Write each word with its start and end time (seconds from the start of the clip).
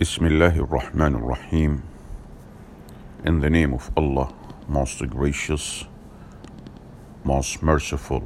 Bismillahir 0.00 0.66
Rahmanir 0.66 1.20
Rahim. 1.28 1.82
In 3.22 3.40
the 3.40 3.50
name 3.50 3.74
of 3.74 3.90
Allah, 3.98 4.32
most 4.66 5.06
gracious, 5.10 5.84
most 7.22 7.62
merciful. 7.62 8.22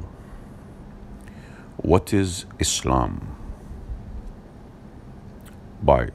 What 1.75 2.13
is 2.13 2.45
Islam? 2.59 3.35
By 5.83 6.11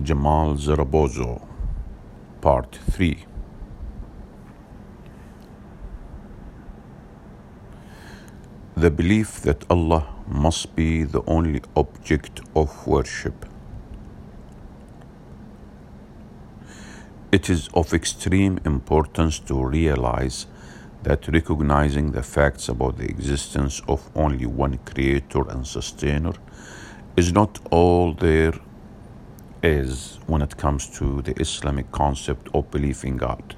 Jamal 0.00 0.54
Zarabozo, 0.54 1.44
Part 2.40 2.78
3. 2.92 3.24
The 8.76 8.92
belief 8.92 9.40
that 9.40 9.68
Allah 9.68 10.06
must 10.28 10.76
be 10.76 11.02
the 11.02 11.22
only 11.26 11.62
object 11.74 12.42
of 12.54 12.86
worship. 12.86 13.44
It 17.36 17.50
is 17.50 17.68
of 17.74 17.92
extreme 17.92 18.58
importance 18.64 19.38
to 19.40 19.62
realize 19.62 20.46
that 21.02 21.28
recognizing 21.28 22.12
the 22.12 22.22
facts 22.22 22.70
about 22.70 22.96
the 22.96 23.04
existence 23.04 23.82
of 23.86 24.08
only 24.14 24.46
one 24.46 24.78
creator 24.78 25.46
and 25.50 25.66
sustainer 25.66 26.32
is 27.14 27.34
not 27.34 27.58
all 27.70 28.14
there 28.14 28.54
is 29.62 30.18
when 30.26 30.40
it 30.40 30.56
comes 30.56 30.88
to 30.98 31.20
the 31.20 31.38
Islamic 31.38 31.92
concept 31.92 32.48
of 32.54 32.70
belief 32.70 33.04
in 33.04 33.18
God. 33.18 33.54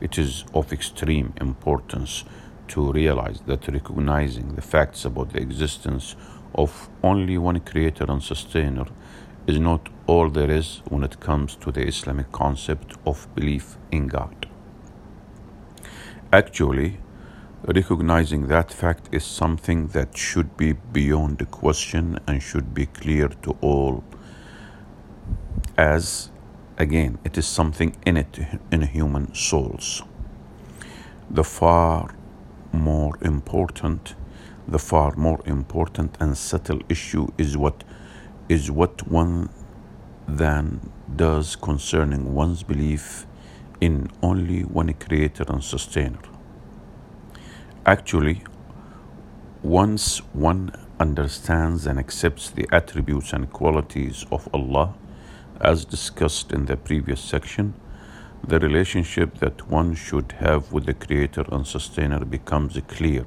It 0.00 0.16
is 0.16 0.46
of 0.54 0.72
extreme 0.72 1.34
importance 1.38 2.24
to 2.68 2.92
realize 2.92 3.40
that 3.42 3.68
recognizing 3.68 4.54
the 4.54 4.62
facts 4.62 5.04
about 5.04 5.34
the 5.34 5.42
existence 5.42 6.16
of 6.54 6.88
only 7.02 7.36
one 7.36 7.60
creator 7.60 8.06
and 8.08 8.22
sustainer 8.22 8.86
is 9.46 9.58
not 9.58 9.91
all 10.06 10.28
there 10.28 10.50
is 10.50 10.82
when 10.88 11.04
it 11.04 11.20
comes 11.20 11.56
to 11.56 11.72
the 11.72 11.86
Islamic 11.86 12.32
concept 12.32 12.96
of 13.06 13.26
belief 13.34 13.76
in 13.90 14.08
God. 14.08 14.48
Actually, 16.32 16.98
recognizing 17.64 18.48
that 18.48 18.72
fact 18.72 19.08
is 19.12 19.24
something 19.24 19.88
that 19.88 20.16
should 20.16 20.56
be 20.56 20.72
beyond 20.72 21.38
the 21.38 21.46
question 21.46 22.18
and 22.26 22.42
should 22.42 22.74
be 22.74 22.86
clear 22.86 23.28
to 23.28 23.56
all, 23.60 24.02
as 25.76 26.30
again, 26.78 27.18
it 27.24 27.38
is 27.38 27.46
something 27.46 27.96
innate 28.04 28.40
in 28.70 28.82
human 28.82 29.34
souls. 29.34 30.02
The 31.30 31.44
far 31.44 32.14
more 32.72 33.16
important, 33.20 34.14
the 34.66 34.78
far 34.78 35.14
more 35.16 35.40
important 35.46 36.16
and 36.20 36.36
subtle 36.36 36.80
issue 36.88 37.28
is 37.38 37.56
what 37.56 37.84
is 38.48 38.70
what 38.70 39.06
one 39.06 39.48
then 40.26 40.92
does 41.14 41.56
concerning 41.56 42.34
one's 42.34 42.62
belief 42.62 43.26
in 43.80 44.10
only 44.22 44.62
one 44.62 44.92
creator 44.94 45.44
and 45.48 45.62
sustainer. 45.62 46.18
Actually, 47.84 48.42
once 49.62 50.18
one 50.32 50.72
understands 51.00 51.86
and 51.86 51.98
accepts 51.98 52.50
the 52.50 52.66
attributes 52.70 53.32
and 53.32 53.50
qualities 53.52 54.24
of 54.30 54.48
Allah, 54.54 54.94
as 55.60 55.84
discussed 55.84 56.52
in 56.52 56.66
the 56.66 56.76
previous 56.76 57.20
section, 57.20 57.74
the 58.46 58.58
relationship 58.58 59.38
that 59.38 59.68
one 59.68 59.94
should 59.94 60.32
have 60.38 60.72
with 60.72 60.86
the 60.86 60.94
Creator 60.94 61.44
and 61.52 61.66
Sustainer 61.66 62.24
becomes 62.24 62.78
clear. 62.88 63.24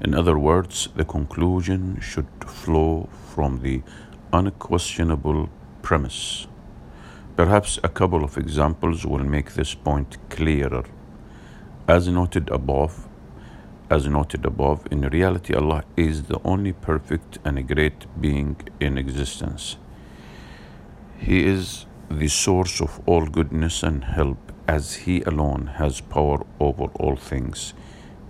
In 0.00 0.14
other 0.14 0.38
words, 0.38 0.88
the 0.94 1.04
conclusion 1.04 2.00
should 2.00 2.28
flow 2.46 3.08
from 3.34 3.60
the 3.62 3.82
unquestionable 4.32 5.48
premise. 5.84 6.48
Perhaps 7.36 7.78
a 7.84 7.88
couple 7.88 8.24
of 8.24 8.38
examples 8.38 9.04
will 9.04 9.24
make 9.36 9.52
this 9.52 9.74
point 9.74 10.16
clearer. 10.30 10.84
As 11.86 12.08
noted 12.08 12.48
above, 12.48 13.06
as 13.90 14.06
noted 14.06 14.46
above, 14.46 14.86
in 14.90 15.02
reality 15.02 15.52
Allah 15.54 15.84
is 15.96 16.22
the 16.22 16.40
only 16.44 16.72
perfect 16.72 17.38
and 17.44 17.68
great 17.68 18.06
being 18.20 18.56
in 18.80 18.96
existence. 18.96 19.76
He 21.18 21.44
is 21.44 21.86
the 22.10 22.28
source 22.28 22.80
of 22.80 23.00
all 23.06 23.26
goodness 23.26 23.82
and 23.82 24.04
help, 24.04 24.52
as 24.66 24.94
He 25.06 25.20
alone 25.22 25.66
has 25.80 26.00
power 26.00 26.38
over 26.58 26.84
all 27.02 27.16
things. 27.16 27.74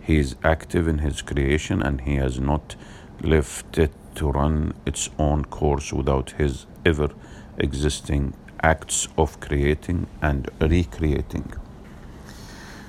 He 0.01 0.19
is 0.19 0.37
active 0.43 0.89
in 0.89 0.99
His 0.99 1.23
creation 1.23 1.83
and 1.83 2.01
He 2.01 2.17
has 2.17 2.41
not 2.41 2.75
left 3.21 3.79
it 3.79 3.93
to 4.17 4.31
run 4.31 4.75
its 4.87 5.11
own 5.19 5.45
course 5.45 5.93
without 5.93 6.31
His 6.33 6.67
ever 6.85 7.11
existing 7.59 8.35
acts 8.63 9.09
of 9.17 9.41
creating 9.41 10.07
and 10.23 10.51
recreating. 10.61 11.53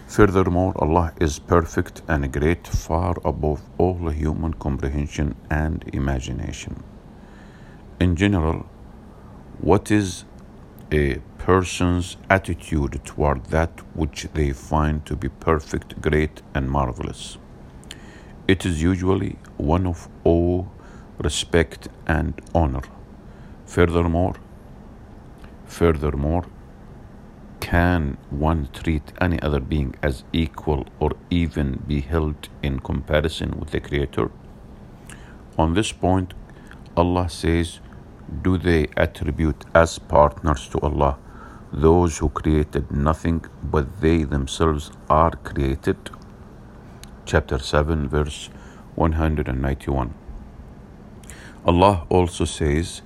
Furthermore, 0.08 0.74
Allah 0.78 1.14
is 1.20 1.40
perfect 1.40 2.02
and 2.08 2.32
great, 2.32 2.68
far 2.68 3.16
above 3.26 3.62
all 3.78 4.10
human 4.10 4.54
comprehension 4.54 5.36
and 5.50 5.84
imagination. 5.94 6.84
In 8.00 8.16
general, 8.16 8.66
what 9.60 9.92
is 9.92 10.26
a 10.92 11.20
person's 11.38 12.18
attitude 12.30 13.00
toward 13.04 13.46
that 13.46 13.72
which 13.96 14.28
they 14.34 14.52
find 14.52 15.06
to 15.06 15.16
be 15.16 15.30
perfect, 15.30 16.00
great, 16.02 16.42
and 16.54 16.70
marvelous. 16.70 17.38
It 18.48 18.66
is 18.66 18.82
usually 18.82 19.38
one 19.58 19.86
of 19.88 20.08
awe, 20.24 20.66
respect, 21.20 21.88
and 22.08 22.34
honor. 22.54 22.84
Furthermore, 23.66 24.36
furthermore, 25.66 26.46
can 27.60 28.18
one 28.30 28.70
treat 28.74 29.12
any 29.20 29.42
other 29.42 29.60
being 29.60 29.96
as 30.04 30.24
equal 30.32 30.86
or 31.00 31.12
even 31.30 31.84
be 31.88 32.02
held 32.02 32.50
in 32.62 32.80
comparison 32.80 33.60
with 33.60 33.72
the 33.72 33.80
Creator? 33.80 34.30
On 35.58 35.74
this 35.74 35.92
point, 35.92 36.34
Allah 36.96 37.30
says, 37.30 37.80
do 38.42 38.58
they 38.58 38.88
attribute 38.98 39.66
as 39.74 40.00
partners 40.00 40.68
to 40.70 40.80
Allah 40.80 41.18
those 41.72 42.18
who 42.18 42.30
created 42.30 42.92
nothing 42.92 43.46
but 43.64 44.02
they 44.02 44.24
themselves 44.24 44.92
are 45.10 45.32
created? 45.32 45.98
Chapter 47.26 47.60
7, 47.60 48.08
verse 48.08 48.50
191. 48.96 50.14
Allah 51.66 52.06
also 52.10 52.46
says, 52.46 53.02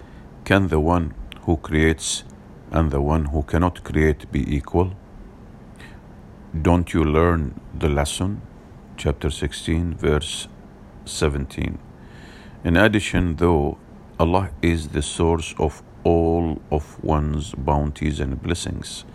Can 0.46 0.68
the 0.68 0.80
one 0.80 1.14
who 1.42 1.58
creates 1.58 2.24
and 2.72 2.92
the 2.92 3.02
one 3.02 3.26
who 3.26 3.44
cannot 3.44 3.84
create 3.84 4.32
be 4.32 4.56
equal? 4.56 4.94
Don't 6.62 6.94
you 6.94 7.04
learn 7.04 7.60
the 7.78 7.90
lesson? 7.90 8.42
Chapter 8.98 9.30
16, 9.30 9.96
verse 9.96 10.48
17. 11.06 11.78
In 12.64 12.76
addition, 12.76 13.36
though 13.36 13.78
Allah 14.20 14.50
is 14.62 14.90
the 14.90 15.02
source 15.02 15.56
of 15.58 15.82
all 16.04 16.62
of 16.72 17.02
one's 17.04 17.54
bounties 17.54 18.20
and 18.20 18.42
blessings. 18.42 19.06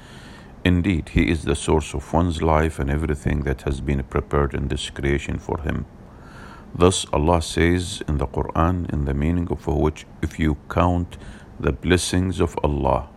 Indeed, 0.65 1.11
He 1.11 1.31
is 1.31 1.45
the 1.45 1.55
source 1.55 1.95
of 1.95 2.13
one's 2.13 2.41
life 2.41 2.79
and 2.79 2.91
everything 2.91 3.43
that 3.43 3.63
has 3.63 3.81
been 3.81 4.03
prepared 4.05 4.55
in 4.55 4.69
this 4.69 4.89
creation 4.91 5.39
for 5.39 5.61
him. 5.61 5.85
Thus, 6.75 7.07
Allah 7.13 7.43
says 7.43 8.03
in 8.09 8.19
the 8.19 8.27
Quran, 8.27 8.91
in 8.93 9.05
the 9.05 9.15
meaning 9.15 9.49
of 9.51 9.67
which, 9.67 10.07
if 10.23 10.39
you 10.39 10.57
count 10.69 11.19
the 11.61 11.73
blessings 11.73 12.41
of 12.41 12.59
Allah, 12.65 13.09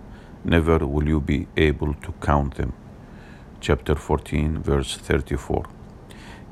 never 0.48 0.80
will 0.86 1.08
you 1.08 1.20
be 1.20 1.48
able 1.58 1.94
to 1.94 2.12
count 2.22 2.56
them. 2.56 2.74
Chapter 3.60 3.96
14, 3.96 4.60
verse 4.64 4.96
34. 4.96 5.66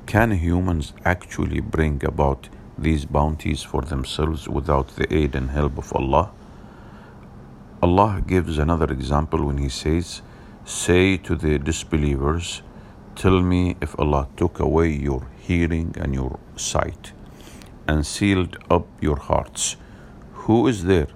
Can 0.05 0.31
humans 0.31 0.93
actually 1.05 1.61
bring 1.61 2.03
about 2.05 2.49
these 2.77 3.05
bounties 3.05 3.63
for 3.63 3.81
themselves 3.81 4.49
without 4.49 4.89
the 4.97 5.11
aid 5.13 5.33
and 5.33 5.49
help 5.51 5.77
of 5.77 5.93
Allah? 5.93 6.31
Allah 7.81 8.21
gives 8.27 8.57
another 8.57 8.91
example 8.91 9.45
when 9.45 9.57
He 9.59 9.69
says, 9.69 10.21
Say 10.65 11.17
to 11.17 11.35
the 11.35 11.57
disbelievers, 11.57 12.61
Tell 13.15 13.41
me 13.41 13.77
if 13.81 13.97
Allah 13.97 14.27
took 14.35 14.59
away 14.59 14.89
your 14.89 15.27
hearing 15.39 15.95
and 15.97 16.13
your 16.13 16.39
sight 16.57 17.13
and 17.87 18.05
sealed 18.05 18.57
up 18.69 18.87
your 18.99 19.17
hearts, 19.17 19.77
who 20.33 20.67
is 20.67 20.83
there? 20.83 21.07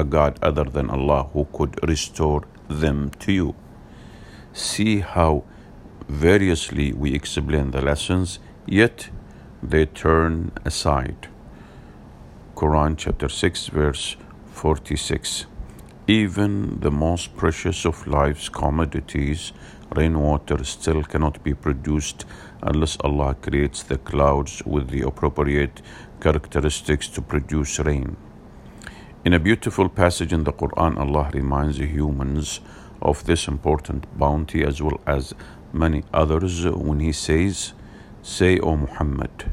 A 0.00 0.04
God 0.04 0.38
other 0.40 0.64
than 0.64 0.88
Allah 0.88 1.24
who 1.34 1.46
could 1.52 1.78
restore 1.86 2.44
them 2.68 3.10
to 3.18 3.32
you. 3.32 3.54
See 4.54 5.00
how 5.00 5.44
variously 6.08 6.94
we 6.94 7.12
explain 7.14 7.70
the 7.72 7.82
lessons, 7.82 8.38
yet 8.66 9.10
they 9.62 9.84
turn 9.84 10.52
aside. 10.64 11.28
Quran 12.56 12.96
chapter 12.96 13.28
6, 13.28 13.66
verse 13.66 14.16
46. 14.52 15.44
Even 16.06 16.80
the 16.80 16.90
most 16.90 17.36
precious 17.36 17.84
of 17.84 18.06
life's 18.06 18.48
commodities, 18.48 19.52
rainwater, 19.94 20.64
still 20.64 21.02
cannot 21.02 21.44
be 21.44 21.52
produced 21.52 22.24
unless 22.62 22.96
Allah 23.04 23.34
creates 23.34 23.82
the 23.82 23.98
clouds 23.98 24.62
with 24.64 24.88
the 24.88 25.02
appropriate 25.02 25.82
characteristics 26.22 27.06
to 27.08 27.20
produce 27.20 27.78
rain. 27.80 28.16
In 29.22 29.34
a 29.34 29.38
beautiful 29.38 29.90
passage 29.90 30.32
in 30.32 30.44
the 30.44 30.52
Quran, 30.52 30.96
Allah 30.96 31.30
reminds 31.34 31.76
the 31.76 31.86
humans 31.86 32.60
of 33.02 33.26
this 33.26 33.48
important 33.48 34.06
bounty 34.18 34.64
as 34.64 34.80
well 34.80 34.98
as 35.06 35.34
many 35.74 36.04
others 36.14 36.64
when 36.64 37.00
He 37.00 37.12
says, 37.12 37.74
Say, 38.22 38.58
O 38.60 38.78
Muhammad, 38.78 39.52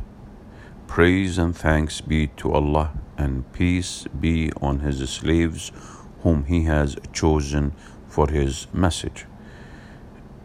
praise 0.88 1.38
and 1.38 1.54
thanks 1.54 2.00
be 2.00 2.28
to 2.38 2.54
Allah 2.54 2.94
and 3.18 3.52
peace 3.52 4.06
be 4.18 4.54
on 4.62 4.80
His 4.80 5.10
slaves 5.10 5.74
whom 6.22 6.46
He 6.46 6.64
has 6.64 6.96
chosen 7.12 7.74
for 8.08 8.30
His 8.30 8.68
message. 8.72 9.26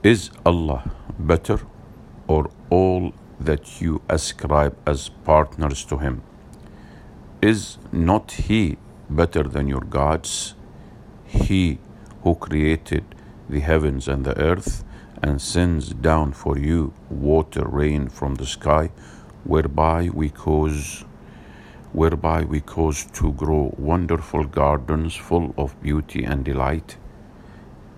Is 0.03 0.33
Allah 0.45 0.91
better 1.17 1.61
or 2.27 2.51
all 2.71 3.13
that 3.39 3.81
you 3.81 4.03
ascribe 4.09 4.77
as 4.85 5.11
partners 5.11 5.85
to 5.85 5.99
Him? 5.99 6.23
Is 7.41 7.79
not 7.93 8.33
He 8.33 8.79
better 9.17 9.43
than 9.43 9.69
your 9.69 9.81
gods? 9.81 10.55
He 11.25 11.79
who 12.23 12.35
created 12.35 13.05
the 13.49 13.61
heavens 13.61 14.09
and 14.09 14.25
the 14.25 14.38
earth 14.38 14.85
and 15.23 15.41
sends 15.41 15.91
down 15.91 16.32
for 16.32 16.59
you 16.59 16.93
water 17.09 17.64
rain 17.67 18.09
from 18.09 18.35
the 18.37 18.47
sky 18.47 18.91
whereby 19.44 20.09
we 20.12 20.29
cause 20.29 21.05
whereby 21.93 22.43
we 22.43 22.61
cause 22.61 23.05
to 23.12 23.32
grow 23.32 23.75
wonderful 23.76 24.44
gardens 24.44 25.14
full 25.14 25.55
of 25.59 25.81
beauty 25.82 26.25
and 26.25 26.44
delight. 26.44 26.97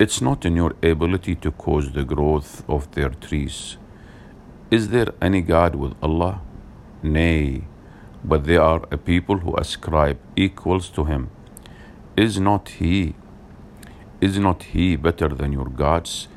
It's 0.01 0.21
not 0.21 0.45
in 0.45 0.57
your 0.57 0.75
ability 0.83 1.37
to 1.37 1.53
cause 1.53 1.93
the 1.93 2.05
growth 2.05 2.69
of 2.69 2.91
their 2.93 3.11
trees. 3.11 3.77
Is 4.71 4.89
there 4.89 5.13
any 5.23 5.43
god 5.43 5.77
with 5.77 5.95
allah? 6.03 6.41
Nay 7.03 7.65
but 8.25 8.45
they 8.45 8.57
are 8.57 8.83
a 8.91 8.97
people 8.97 9.39
who 9.39 9.57
ascribe 9.57 10.19
equals 10.37 10.89
to 10.91 11.05
him. 11.05 11.31
Is 12.17 12.41
not 12.41 12.69
he 12.81 13.15
is 14.21 14.39
not 14.39 14.63
he 14.75 14.97
better 14.97 15.29
than 15.29 15.53
your 15.53 15.69
gods? 15.69 16.29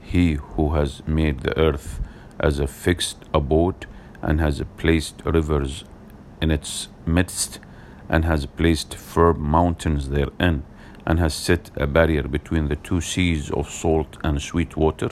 He 0.00 0.34
who 0.34 0.74
has 0.74 1.02
made 1.06 1.40
the 1.40 1.58
earth 1.58 2.00
as 2.38 2.58
a 2.58 2.66
fixed 2.66 3.18
abode 3.34 3.86
and 4.20 4.40
has 4.40 4.62
placed 4.76 5.22
rivers 5.24 5.84
in 6.40 6.50
its 6.50 6.88
midst 7.06 7.58
and 8.08 8.24
has 8.24 8.46
placed 8.46 8.94
firm 8.94 9.40
mountains 9.40 10.10
therein 10.10 10.62
and 11.04 11.18
has 11.18 11.34
set 11.34 11.70
a 11.76 11.86
barrier 11.86 12.22
between 12.22 12.68
the 12.68 12.76
two 12.76 13.00
seas 13.00 13.50
of 13.50 13.68
salt 13.68 14.18
and 14.22 14.40
sweet 14.40 14.76
water 14.76 15.10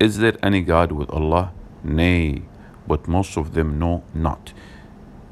is 0.00 0.18
there 0.18 0.36
any 0.44 0.60
god 0.60 0.92
with 0.92 1.10
allah? 1.10 1.52
Nay 1.82 2.42
but 2.86 3.08
most 3.08 3.36
of 3.36 3.54
them 3.54 3.78
know 3.78 4.04
not 4.14 4.52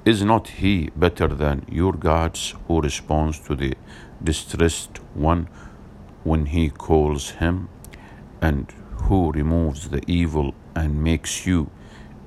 is 0.07 0.23
not 0.23 0.49
he 0.63 0.91
better 0.95 1.27
than 1.27 1.67
your 1.69 1.93
gods 1.93 2.55
who 2.67 2.81
responds 2.81 3.41
to 3.41 3.57
the 3.57 3.75
distressed 4.23 4.99
one 5.15 5.49
when 6.23 6.47
he 6.47 6.71
calls 6.71 7.31
him 7.43 7.69
and 8.41 8.73
who 9.07 9.33
removes 9.33 9.89
the 9.89 10.03
evil 10.07 10.55
and 10.77 11.03
makes 11.03 11.47
you 11.47 11.71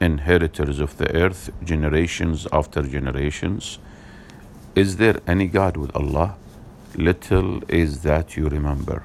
inheritors 0.02 0.80
of 0.80 0.98
the 0.98 1.10
earth 1.16 1.52
generations 1.64 2.48
after 2.52 2.82
generations? 2.82 3.80
Is 4.76 4.98
there 4.98 5.20
any 5.26 5.48
God 5.48 5.78
with 5.78 5.96
Allah? 5.96 6.36
Little 6.96 7.62
is 7.70 8.02
that 8.02 8.36
you 8.38 8.48
remember. 8.48 9.04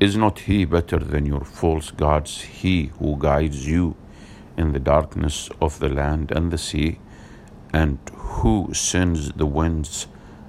Is 0.00 0.16
not 0.16 0.40
He 0.40 0.64
better 0.64 0.98
than 0.98 1.26
your 1.26 1.44
false 1.44 1.90
gods, 1.90 2.40
He 2.42 2.86
who 2.98 3.16
guides 3.18 3.66
you 3.66 3.96
in 4.56 4.72
the 4.72 4.80
darkness 4.80 5.48
of 5.60 5.78
the 5.78 5.88
land 5.88 6.32
and 6.32 6.50
the 6.50 6.58
sea, 6.58 6.98
and 7.72 7.98
who 8.14 8.72
sends 8.72 9.32
the 9.32 9.46
winds 9.46 10.06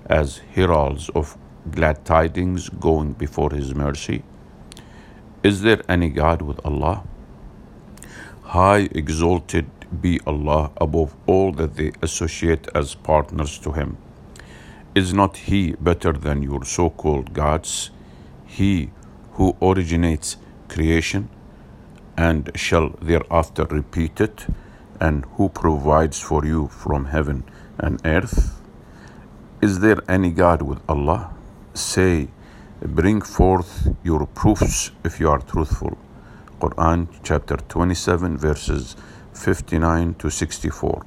as 0.07 0.39
heralds 0.53 1.09
of 1.09 1.37
glad 1.71 2.03
tidings 2.05 2.69
going 2.69 3.13
before 3.13 3.51
His 3.51 3.73
mercy? 3.73 4.23
Is 5.43 5.61
there 5.61 5.81
any 5.89 6.09
God 6.09 6.41
with 6.41 6.59
Allah? 6.65 7.03
High 8.43 8.89
exalted 8.91 9.69
be 10.01 10.19
Allah 10.25 10.71
above 10.77 11.15
all 11.27 11.51
that 11.53 11.75
they 11.75 11.91
associate 12.01 12.67
as 12.73 12.95
partners 12.95 13.59
to 13.59 13.71
Him. 13.73 13.97
Is 14.95 15.13
not 15.13 15.37
He 15.37 15.73
better 15.73 16.13
than 16.13 16.43
your 16.43 16.65
so 16.65 16.89
called 16.89 17.33
gods? 17.33 17.91
He 18.45 18.91
who 19.33 19.55
originates 19.61 20.37
creation 20.67 21.29
and 22.17 22.51
shall 22.55 22.89
thereafter 23.01 23.65
repeat 23.65 24.21
it, 24.21 24.45
and 24.99 25.25
who 25.37 25.49
provides 25.49 26.19
for 26.19 26.45
you 26.45 26.67
from 26.67 27.05
heaven 27.05 27.43
and 27.79 28.01
earth? 28.05 28.59
Is 29.61 29.79
there 29.79 30.01
any 30.09 30.31
God 30.31 30.61
with 30.61 30.79
Allah? 30.89 31.33
Say, 31.73 32.29
Bring 32.81 33.21
forth 33.21 33.95
your 34.03 34.25
proofs 34.27 34.91
if 35.05 35.19
you 35.19 35.29
are 35.29 35.39
truthful. 35.39 35.97
Quran 36.59 37.07
chapter 37.23 37.57
27 37.57 38.37
verses 38.37 38.95
59 39.33 40.15
to 40.15 40.29
64. 40.29 41.05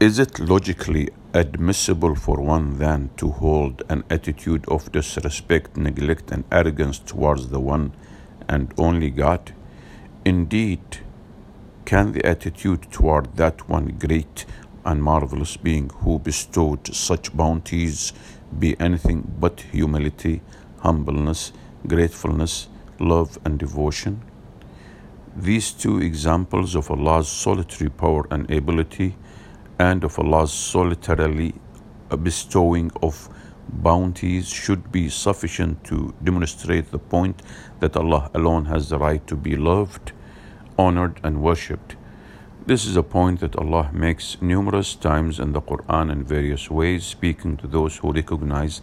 Is 0.00 0.18
it 0.18 0.38
logically 0.40 1.08
admissible 1.32 2.14
for 2.14 2.40
one 2.40 2.78
then 2.78 3.10
to 3.16 3.30
hold 3.30 3.82
an 3.88 4.04
attitude 4.10 4.64
of 4.68 4.92
disrespect, 4.92 5.76
neglect, 5.76 6.30
and 6.32 6.44
arrogance 6.52 6.98
towards 6.98 7.48
the 7.48 7.60
one 7.60 7.92
and 8.48 8.74
only 8.76 9.10
God? 9.10 9.54
Indeed, 10.26 11.04
can 11.84 12.10
the 12.10 12.26
attitude 12.26 12.90
toward 12.90 13.36
that 13.36 13.68
one 13.68 13.96
great 13.96 14.44
and 14.84 15.00
marvelous 15.00 15.56
being 15.56 15.88
who 16.00 16.18
bestowed 16.18 16.92
such 16.92 17.36
bounties 17.36 18.12
be 18.58 18.74
anything 18.80 19.20
but 19.38 19.60
humility, 19.60 20.42
humbleness, 20.80 21.52
gratefulness, 21.86 22.66
love, 22.98 23.38
and 23.44 23.56
devotion. 23.56 24.20
These 25.36 25.70
two 25.70 26.00
examples 26.00 26.74
of 26.74 26.90
Allah's 26.90 27.28
solitary 27.28 27.90
power 27.90 28.26
and 28.28 28.50
ability 28.50 29.14
and 29.78 30.02
of 30.02 30.18
Allah's 30.18 30.52
solitarily 30.52 31.54
bestowing 32.20 32.90
of 33.00 33.28
bounties 33.68 34.48
should 34.48 34.90
be 34.90 35.08
sufficient 35.08 35.84
to 35.84 36.12
demonstrate 36.24 36.90
the 36.90 36.98
point 36.98 37.42
that 37.78 37.96
Allah 37.96 38.28
alone 38.34 38.64
has 38.64 38.88
the 38.88 38.98
right 38.98 39.24
to 39.28 39.36
be 39.36 39.56
loved, 39.56 40.12
honored, 40.78 41.20
and 41.22 41.42
worshipped. 41.42 41.96
This 42.66 42.84
is 42.84 42.96
a 42.96 43.02
point 43.02 43.40
that 43.40 43.56
Allah 43.56 43.90
makes 43.92 44.42
numerous 44.42 44.96
times 44.96 45.38
in 45.38 45.52
the 45.52 45.60
Quran 45.60 46.10
in 46.10 46.24
various 46.24 46.68
ways, 46.70 47.06
speaking 47.06 47.56
to 47.58 47.68
those 47.68 47.98
who 47.98 48.12
recognize 48.12 48.80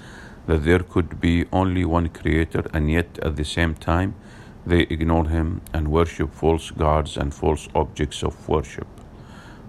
that 0.47 0.63
there 0.63 0.79
could 0.79 1.19
be 1.19 1.45
only 1.51 1.83
one 1.83 2.09
Creator, 2.09 2.63
and 2.73 2.89
yet 2.89 3.19
at 3.21 3.35
the 3.35 3.43
same 3.43 3.75
time 3.75 4.15
they 4.65 4.81
ignore 4.83 5.27
Him 5.27 5.61
and 5.73 5.89
worship 5.89 6.33
false 6.33 6.71
gods 6.71 7.17
and 7.17 7.33
false 7.33 7.67
objects 7.75 8.23
of 8.23 8.47
worship. 8.47 8.87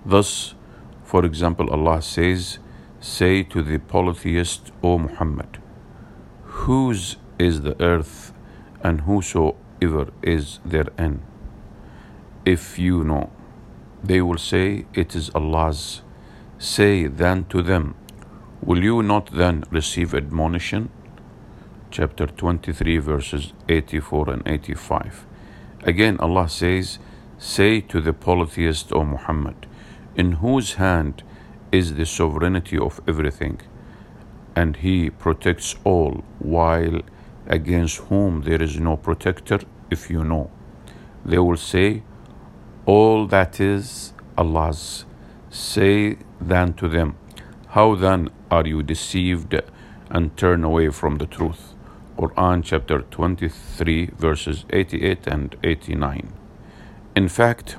Thus, 0.07 0.55
for 1.03 1.25
example, 1.25 1.71
Allah 1.71 2.01
says, 2.01 2.59
Say 3.01 3.43
to 3.43 3.63
the 3.63 3.79
polytheist, 3.79 4.73
O 4.83 4.99
Muhammad, 4.99 5.59
whose 6.45 7.17
is 7.39 7.63
the 7.63 7.81
earth 7.83 8.33
and 8.83 9.03
whosoever 9.03 10.13
is 10.23 10.61
therein? 10.65 11.23
If 12.45 12.79
you 12.79 13.05
know. 13.05 13.31
They 14.03 14.21
will 14.21 14.37
say, 14.37 14.85
It 14.93 15.17
is 15.17 15.31
Allah's. 15.35 16.03
Say 16.59 17.07
then 17.07 17.47
to 17.47 17.63
them, 17.63 17.95
Will 18.63 18.85
you 18.85 19.03
not 19.03 19.31
then 19.33 19.65
receive 19.71 20.15
admonition? 20.15 20.91
Chapter 21.91 22.27
23, 22.27 22.99
verses 22.99 23.55
84 23.71 24.31
and 24.31 24.43
85. 24.47 25.25
Again, 25.85 26.19
Allah 26.19 26.51
says, 26.51 26.99
Say 27.39 27.81
to 27.81 28.03
the 28.03 28.13
polytheist, 28.13 28.93
O 28.93 29.05
Muhammad, 29.05 29.67
in 30.15 30.33
whose 30.33 30.75
hand 30.75 31.23
is 31.73 31.95
the 31.95 32.05
sovereignty 32.05 32.77
of 32.77 33.01
everything, 33.09 33.63
and 34.55 34.77
He 34.77 35.09
protects 35.09 35.77
all, 35.83 36.23
while 36.41 37.01
against 37.47 37.97
whom 38.09 38.43
there 38.43 38.63
is 38.63 38.79
no 38.79 38.99
protector, 38.99 39.61
if 39.91 40.11
you 40.11 40.23
know. 40.25 40.51
They 41.25 41.39
will 41.39 41.57
say, 41.57 42.03
all 42.87 43.27
that 43.27 43.61
is 43.61 44.13
Allah's. 44.37 45.05
Say 45.51 46.19
then 46.41 46.75
to 46.75 46.89
them, 46.89 47.17
How 47.69 47.95
then 47.95 48.31
are 48.51 48.67
you 48.67 48.83
deceived 48.83 49.55
and 50.11 50.37
turn 50.37 50.65
away 50.65 50.91
from 50.91 51.19
the 51.19 51.27
truth? 51.27 51.75
Quran 52.19 52.63
chapter 52.63 53.01
23, 53.01 54.11
verses 54.19 54.65
88 54.71 55.27
and 55.27 55.57
89. 55.65 56.33
In 57.17 57.29
fact, 57.29 57.77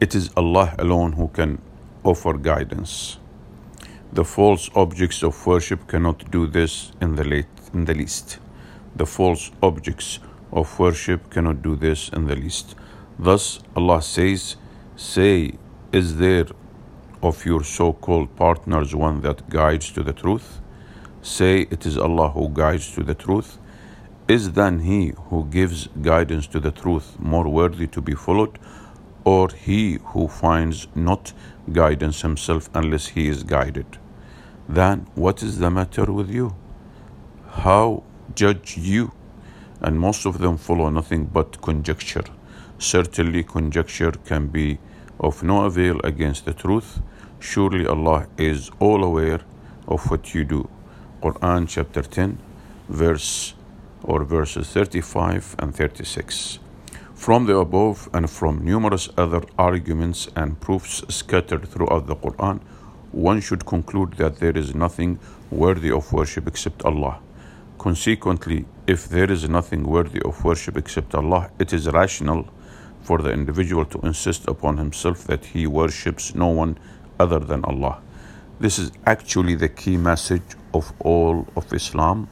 it 0.00 0.14
is 0.14 0.30
Allah 0.36 0.74
alone 0.78 1.12
who 1.12 1.28
can 1.28 1.60
offer 2.04 2.34
guidance. 2.34 3.18
The 4.12 4.24
false 4.24 4.70
objects 4.76 5.22
of 5.22 5.46
worship 5.46 5.88
cannot 5.88 6.30
do 6.30 6.46
this 6.46 6.92
in 7.00 7.16
the, 7.16 7.24
late, 7.24 7.46
in 7.72 7.86
the 7.86 7.94
least. 7.94 8.38
The 8.94 9.06
false 9.06 9.50
objects 9.62 10.20
of 10.52 10.78
worship 10.78 11.30
cannot 11.30 11.62
do 11.62 11.74
this 11.74 12.10
in 12.10 12.26
the 12.26 12.36
least. 12.36 12.76
Thus, 13.18 13.60
Allah 13.76 14.02
says, 14.02 14.56
Say, 14.96 15.52
is 15.92 16.16
there 16.16 16.46
of 17.22 17.44
your 17.46 17.62
so 17.62 17.92
called 17.92 18.34
partners 18.36 18.94
one 18.94 19.20
that 19.22 19.48
guides 19.48 19.92
to 19.92 20.02
the 20.02 20.12
truth? 20.12 20.60
Say 21.22 21.66
it 21.70 21.86
is 21.86 21.96
Allah 21.96 22.30
who 22.30 22.48
guides 22.48 22.92
to 22.94 23.02
the 23.02 23.14
truth. 23.14 23.58
Is 24.26 24.52
then 24.52 24.80
he 24.80 25.12
who 25.28 25.44
gives 25.44 25.88
guidance 26.02 26.46
to 26.48 26.60
the 26.60 26.70
truth 26.70 27.18
more 27.18 27.48
worthy 27.48 27.86
to 27.88 28.00
be 28.00 28.14
followed, 28.14 28.58
or 29.24 29.48
he 29.50 29.98
who 30.06 30.28
finds 30.28 30.86
not 30.94 31.32
guidance 31.72 32.22
himself 32.22 32.68
unless 32.74 33.06
he 33.08 33.28
is 33.28 33.42
guided? 33.42 33.98
Then 34.68 35.06
what 35.14 35.42
is 35.42 35.58
the 35.58 35.70
matter 35.70 36.10
with 36.12 36.30
you? 36.30 36.54
How 37.48 38.02
judge 38.34 38.76
you? 38.76 39.12
And 39.80 40.00
most 40.00 40.26
of 40.26 40.38
them 40.38 40.56
follow 40.56 40.88
nothing 40.90 41.26
but 41.26 41.60
conjecture. 41.62 42.24
Certainly, 42.84 43.44
conjecture 43.44 44.12
can 44.12 44.48
be 44.48 44.78
of 45.18 45.42
no 45.42 45.64
avail 45.64 46.00
against 46.04 46.44
the 46.44 46.52
truth. 46.52 47.00
Surely 47.40 47.86
Allah 47.86 48.26
is 48.36 48.70
all 48.78 49.02
aware 49.02 49.40
of 49.88 50.10
what 50.10 50.34
you 50.34 50.44
do. 50.44 50.68
Quran 51.22 51.66
chapter 51.66 52.02
10, 52.02 52.38
verse 52.90 53.54
or 54.02 54.22
verses 54.24 54.68
35 54.68 55.56
and 55.60 55.74
36. 55.74 56.58
From 57.14 57.46
the 57.46 57.56
above 57.56 58.10
and 58.12 58.28
from 58.28 58.62
numerous 58.62 59.08
other 59.16 59.40
arguments 59.58 60.28
and 60.36 60.60
proofs 60.60 61.02
scattered 61.08 61.66
throughout 61.66 62.06
the 62.06 62.16
Quran, 62.16 62.60
one 63.12 63.40
should 63.40 63.64
conclude 63.64 64.12
that 64.18 64.40
there 64.40 64.58
is 64.58 64.74
nothing 64.74 65.18
worthy 65.50 65.90
of 65.90 66.12
worship 66.12 66.46
except 66.46 66.84
Allah. 66.84 67.18
Consequently, 67.78 68.66
if 68.86 69.08
there 69.08 69.32
is 69.32 69.48
nothing 69.48 69.84
worthy 69.84 70.20
of 70.22 70.44
worship 70.44 70.76
except 70.76 71.14
Allah, 71.14 71.50
it 71.58 71.72
is 71.72 71.88
rational 71.88 72.46
for 73.04 73.18
the 73.18 73.30
individual 73.30 73.84
to 73.84 74.00
insist 74.00 74.48
upon 74.48 74.78
himself 74.78 75.24
that 75.24 75.44
he 75.44 75.66
worships 75.66 76.34
no 76.34 76.48
one 76.48 76.78
other 77.20 77.38
than 77.38 77.64
Allah. 77.64 78.00
This 78.58 78.78
is 78.78 78.90
actually 79.04 79.54
the 79.56 79.68
key 79.68 79.96
message 79.96 80.56
of 80.72 80.92
all 81.00 81.46
of 81.54 81.72
Islam 81.72 82.28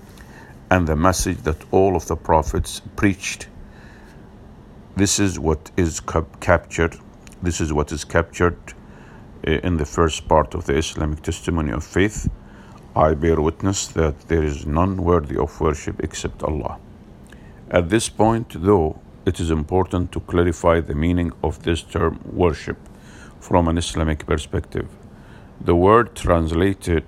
and 0.71 0.89
the 0.89 0.97
message 0.97 1.39
that 1.43 1.63
all 1.71 1.95
of 1.95 2.07
the 2.07 2.17
prophets 2.17 2.81
preached. 2.97 3.49
This 4.97 5.19
is 5.19 5.39
what 5.39 5.71
is 5.77 6.01
captured. 6.41 6.97
This 7.43 7.61
is 7.61 7.73
what 7.73 7.93
is 7.93 8.05
captured 8.05 8.57
eh, 9.45 9.61
in 9.63 9.77
the 9.77 9.85
first 9.85 10.27
part 10.29 10.55
of 10.55 10.65
the 10.65 10.77
Islamic 10.77 11.23
testimony 11.23 11.73
of 11.73 11.85
faith. 11.85 12.31
I 12.97 13.13
bear 13.15 13.41
witness 13.41 13.89
that 13.89 14.19
there 14.29 14.43
is 14.43 14.65
none 14.65 14.97
worthy 15.05 15.37
of 15.37 15.61
worship 15.61 16.01
except 16.01 16.43
Allah. 16.43 16.79
At 17.71 17.91
this 17.91 18.09
point, 18.09 18.49
though, 18.55 19.02
it 19.25 19.39
is 19.39 19.51
important 19.51 20.11
to 20.13 20.21
clarify 20.21 20.81
the 20.81 20.95
meaning 20.95 21.33
of 21.43 21.63
this 21.63 21.83
term 21.83 22.21
worship 22.25 22.79
from 23.41 23.69
an 23.69 23.79
Islamic 23.79 24.27
perspective. 24.27 24.89
The 25.61 25.77
word 25.77 26.17
translated 26.17 27.05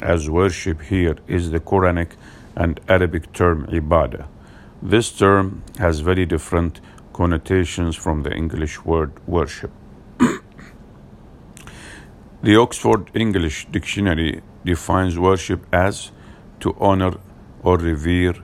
as 0.00 0.30
worship 0.30 0.82
here 0.82 1.16
is 1.26 1.50
the 1.50 1.60
Quranic 1.60 2.12
and 2.56 2.80
Arabic 2.88 3.32
term 3.32 3.66
ibadah. 3.66 4.26
This 4.82 5.10
term 5.10 5.62
has 5.78 6.00
very 6.00 6.24
different 6.24 6.80
connotations 7.12 7.96
from 7.96 8.22
the 8.22 8.32
English 8.32 8.84
word 8.84 9.12
worship. 9.26 9.72
the 12.42 12.56
Oxford 12.56 13.10
English 13.14 13.66
Dictionary 13.70 14.42
defines 14.64 15.18
worship 15.18 15.66
as 15.72 16.12
to 16.60 16.76
honor 16.78 17.12
or 17.62 17.76
revere 17.76 18.34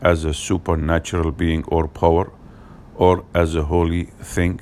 as 0.00 0.24
a 0.24 0.34
supernatural 0.34 1.30
being 1.30 1.64
or 1.68 1.86
power 1.88 2.32
or 2.96 3.24
as 3.34 3.54
a 3.54 3.64
holy 3.64 4.04
thing 4.34 4.60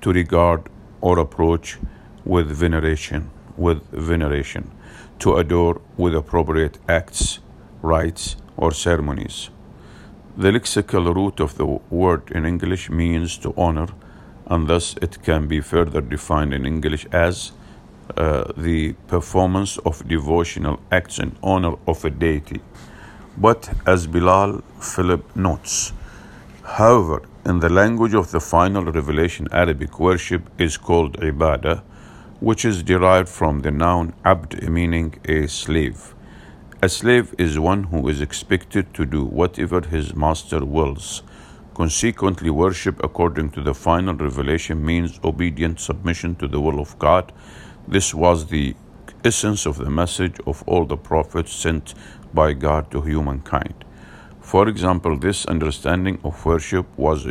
to 0.00 0.12
regard 0.12 0.68
or 1.00 1.18
approach 1.18 1.78
with 2.24 2.50
veneration 2.50 3.30
with 3.56 3.82
veneration 3.90 4.70
to 5.18 5.36
adore 5.36 5.80
with 5.96 6.14
appropriate 6.14 6.78
acts 6.88 7.38
rites 7.82 8.36
or 8.56 8.72
ceremonies. 8.72 9.50
The 10.36 10.50
lexical 10.50 11.14
root 11.14 11.40
of 11.40 11.56
the 11.56 11.66
word 11.90 12.30
in 12.32 12.44
english 12.44 12.90
means 12.90 13.38
to 13.38 13.54
honor 13.56 13.88
and 14.46 14.68
thus 14.68 14.96
it 15.00 15.22
can 15.22 15.46
be 15.46 15.60
further 15.60 16.00
defined 16.00 16.52
in 16.52 16.66
english 16.66 17.06
as 17.12 17.52
uh, 18.16 18.44
the 18.56 18.92
performance 19.08 19.78
of 19.78 20.06
devotional 20.08 20.80
acts 20.92 21.18
in 21.18 21.36
honor 21.42 21.74
of 21.86 22.04
a 22.04 22.10
deity. 22.10 22.60
But 23.36 23.70
as 23.86 24.06
Bilal 24.06 24.62
Philips 24.80 25.34
notes 25.34 25.92
however 26.64 27.22
in 27.44 27.60
the 27.60 27.68
language 27.68 28.14
of 28.14 28.30
the 28.30 28.40
final 28.40 28.84
revelation, 28.84 29.46
Arabic 29.52 30.00
worship 30.00 30.48
is 30.58 30.76
called 30.76 31.18
ibadah, 31.20 31.82
which 32.40 32.64
is 32.64 32.82
derived 32.82 33.28
from 33.28 33.60
the 33.60 33.70
noun 33.70 34.14
abd, 34.24 34.68
meaning 34.68 35.14
a 35.26 35.46
slave. 35.46 36.14
A 36.82 36.88
slave 36.88 37.34
is 37.38 37.58
one 37.58 37.84
who 37.84 38.08
is 38.08 38.20
expected 38.20 38.92
to 38.94 39.04
do 39.06 39.24
whatever 39.24 39.80
his 39.82 40.14
master 40.14 40.64
wills. 40.64 41.22
Consequently, 41.74 42.50
worship 42.50 43.02
according 43.04 43.50
to 43.50 43.62
the 43.62 43.74
final 43.74 44.14
revelation 44.14 44.84
means 44.84 45.20
obedient 45.22 45.80
submission 45.80 46.34
to 46.36 46.48
the 46.48 46.60
will 46.60 46.80
of 46.80 46.98
God. 46.98 47.32
This 47.86 48.14
was 48.14 48.46
the 48.46 48.74
essence 49.24 49.66
of 49.66 49.78
the 49.78 49.90
message 49.90 50.38
of 50.46 50.62
all 50.66 50.86
the 50.86 50.96
prophets 50.96 51.52
sent 51.52 51.94
by 52.32 52.52
God 52.52 52.90
to 52.90 53.00
humankind. 53.00 53.83
For 54.44 54.68
example, 54.68 55.16
this 55.18 55.46
understanding 55.46 56.18
of 56.22 56.44
worship 56.44 56.86
was, 56.98 57.26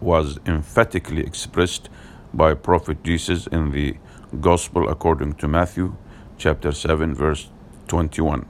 was 0.00 0.40
emphatically 0.46 1.22
expressed 1.22 1.88
by 2.34 2.54
Prophet 2.54 3.04
Jesus 3.04 3.46
in 3.46 3.70
the 3.70 3.96
Gospel 4.40 4.88
according 4.88 5.34
to 5.34 5.46
Matthew 5.46 5.94
chapter 6.36 6.72
7 6.72 7.14
verse 7.14 7.50
21. 7.86 8.44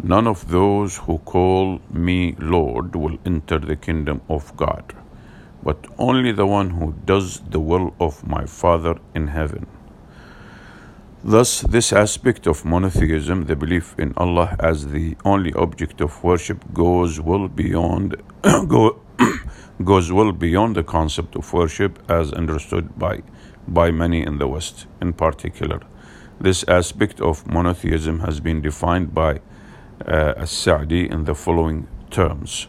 None 0.00 0.28
of 0.28 0.48
those 0.48 0.98
who 0.98 1.18
call 1.18 1.80
me 1.90 2.36
Lord 2.38 2.94
will 2.94 3.18
enter 3.26 3.58
the 3.58 3.76
kingdom 3.76 4.22
of 4.30 4.56
God, 4.56 4.94
but 5.64 5.84
only 5.98 6.30
the 6.30 6.46
one 6.46 6.70
who 6.70 6.94
does 7.04 7.40
the 7.40 7.60
will 7.60 7.94
of 8.00 8.24
my 8.24 8.46
Father 8.46 8.94
in 9.12 9.26
heaven. 9.26 9.66
Thus, 11.22 11.60
this 11.60 11.92
aspect 11.92 12.46
of 12.46 12.64
monotheism, 12.64 13.44
the 13.44 13.54
belief 13.54 13.94
in 13.98 14.14
Allah 14.16 14.56
as 14.58 14.86
the 14.86 15.18
only 15.22 15.52
object 15.52 16.00
of 16.00 16.24
worship, 16.24 16.64
goes 16.72 17.20
well 17.20 17.46
beyond 17.46 18.16
go, 18.42 19.02
goes 19.84 20.10
well 20.10 20.32
beyond 20.32 20.76
the 20.76 20.82
concept 20.82 21.36
of 21.36 21.52
worship 21.52 21.98
as 22.10 22.32
understood 22.32 22.98
by 22.98 23.22
by 23.68 23.90
many 23.90 24.22
in 24.22 24.38
the 24.38 24.48
West. 24.48 24.86
In 25.02 25.12
particular, 25.12 25.80
this 26.40 26.64
aspect 26.66 27.20
of 27.20 27.46
monotheism 27.46 28.20
has 28.20 28.40
been 28.40 28.62
defined 28.62 29.12
by 29.12 29.40
uh, 30.06 30.32
As-Sa'di 30.38 31.10
in 31.10 31.24
the 31.24 31.34
following 31.34 31.86
terms: 32.10 32.66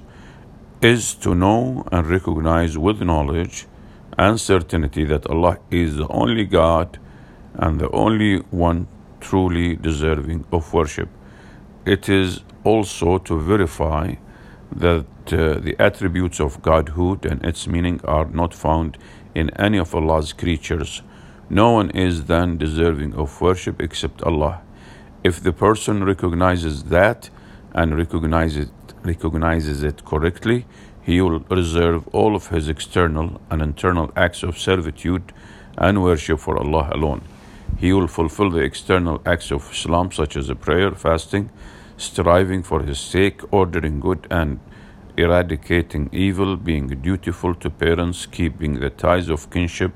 is 0.82 1.16
to 1.16 1.34
know 1.34 1.86
and 1.90 2.06
recognize 2.06 2.78
with 2.78 3.02
knowledge 3.02 3.66
and 4.18 4.42
certainty 4.42 5.06
that 5.06 5.26
Allah 5.28 5.58
is 5.70 5.96
the 5.96 6.08
only 6.10 6.44
God 6.44 7.00
and 7.56 7.80
the 7.80 7.90
only 7.92 8.38
one 8.52 8.88
truly 9.20 9.76
deserving 9.76 10.46
of 10.52 10.74
worship. 10.74 11.10
It 11.86 12.10
is 12.10 12.42
also 12.64 13.18
to 13.20 13.40
verify 13.40 14.16
that 14.72 15.06
uh, 15.34 15.60
the 15.60 15.76
attributes 15.80 16.40
of 16.40 16.62
Godhood 16.62 17.26
and 17.26 17.44
its 17.46 17.68
meaning 17.68 18.00
are 18.04 18.26
not 18.26 18.54
found 18.54 18.98
in 19.36 19.50
any 19.52 19.78
of 19.78 19.94
Allah's 19.94 20.34
creatures. 20.34 21.02
No 21.50 21.72
one 21.72 21.90
is 21.92 22.26
then 22.26 22.58
deserving 22.58 23.14
of 23.16 23.42
worship 23.42 23.82
except 23.82 24.24
Allah. 24.24 24.62
If 25.24 25.42
the 25.44 25.54
person 25.54 26.04
recognizes 26.04 26.86
that 26.86 27.30
and 27.74 27.98
recognizes 27.98 28.68
it, 28.68 28.72
recognizes 29.04 29.84
it 29.84 30.06
correctly, 30.06 30.66
he 31.02 31.20
will 31.22 31.40
reserve 31.40 32.08
all 32.10 32.36
of 32.36 32.48
his 32.48 32.70
external 32.70 33.42
and 33.50 33.62
internal 33.62 34.12
acts 34.16 34.44
of 34.44 34.58
servitude 34.58 35.34
and 35.78 36.02
worship 36.04 36.40
for 36.40 36.58
Allah 36.58 36.90
alone. 36.94 37.22
He 37.78 37.94
will 37.94 38.08
fulfill 38.08 38.52
the 38.52 38.60
external 38.60 39.22
acts 39.26 39.52
of 39.52 39.70
Islam, 39.72 40.12
such 40.12 40.36
as 40.36 40.52
prayer, 40.60 40.92
fasting, 40.92 41.50
striving 41.98 42.64
for 42.64 42.84
His 42.84 43.00
sake, 43.00 43.42
ordering 43.52 44.00
good 44.00 44.28
and 44.30 44.60
eradicating 45.18 46.10
evil, 46.12 46.56
being 46.58 46.88
dutiful 46.88 47.56
to 47.56 47.70
parents, 47.70 48.26
keeping 48.26 48.80
the 48.80 48.90
ties 48.90 49.30
of 49.30 49.50
kinship, 49.50 49.94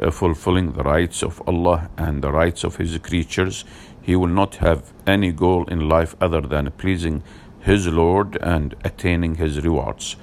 uh, 0.00 0.10
fulfilling 0.10 0.72
the 0.72 0.82
rights 0.82 1.22
of 1.22 1.42
Allah 1.46 1.88
and 1.96 2.22
the 2.22 2.32
rights 2.32 2.64
of 2.64 2.76
His 2.76 2.98
creatures. 2.98 3.64
He 4.02 4.16
will 4.16 4.34
not 4.42 4.56
have 4.56 4.92
any 5.06 5.32
goal 5.32 5.64
in 5.68 5.88
life 5.88 6.14
other 6.20 6.40
than 6.40 6.70
pleasing 6.72 7.22
His 7.60 7.86
Lord 7.86 8.36
and 8.42 8.74
attaining 8.84 9.36
His 9.36 9.62
rewards. 9.64 10.16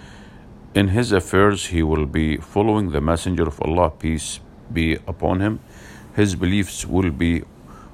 In 0.75 0.89
His 0.89 1.11
affairs, 1.11 1.67
he 1.67 1.83
will 1.83 2.05
be 2.05 2.37
following 2.37 2.91
the 2.91 3.01
Messenger 3.01 3.47
of 3.47 3.61
Allah, 3.61 3.89
peace 3.89 4.39
be 4.71 4.93
upon 5.07 5.41
him 5.41 5.59
his 6.15 6.35
beliefs 6.35 6.85
will 6.85 7.11
be 7.11 7.43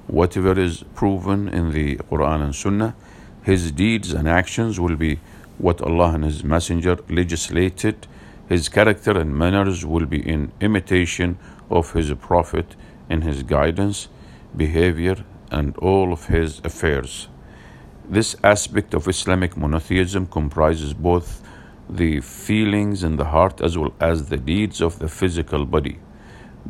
whatever 0.06 0.58
is 0.58 0.84
proven 0.94 1.48
in 1.48 1.72
the 1.72 1.96
Quran 1.96 2.42
and 2.42 2.54
Sunnah. 2.54 2.96
His 3.42 3.72
deeds 3.72 4.12
and 4.12 4.28
actions 4.28 4.80
will 4.80 4.96
be 4.96 5.20
what 5.58 5.80
Allah 5.80 6.14
and 6.14 6.24
His 6.24 6.42
Messenger 6.42 6.98
legislated. 7.08 8.06
His 8.48 8.68
character 8.68 9.12
and 9.18 9.36
manners 9.36 9.84
will 9.84 10.06
be 10.06 10.26
in 10.26 10.52
imitation 10.60 11.38
of 11.70 11.92
His 11.92 12.12
Prophet 12.14 12.76
in 13.08 13.22
His 13.22 13.42
guidance. 13.42 14.08
behavior, 14.56 15.24
and 15.50 15.76
all 15.78 16.12
of 16.12 16.26
his 16.26 16.60
affairs. 16.64 17.28
This 18.08 18.36
aspect 18.42 18.94
of 18.94 19.08
Islamic 19.08 19.56
monotheism 19.56 20.26
comprises 20.26 20.94
both 20.94 21.42
the 21.88 22.20
feelings 22.20 23.02
in 23.02 23.16
the 23.16 23.26
heart 23.26 23.60
as 23.60 23.76
well 23.76 23.94
as 24.00 24.28
the 24.28 24.36
deeds 24.36 24.80
of 24.80 24.98
the 24.98 25.08
physical 25.08 25.64
body. 25.64 25.98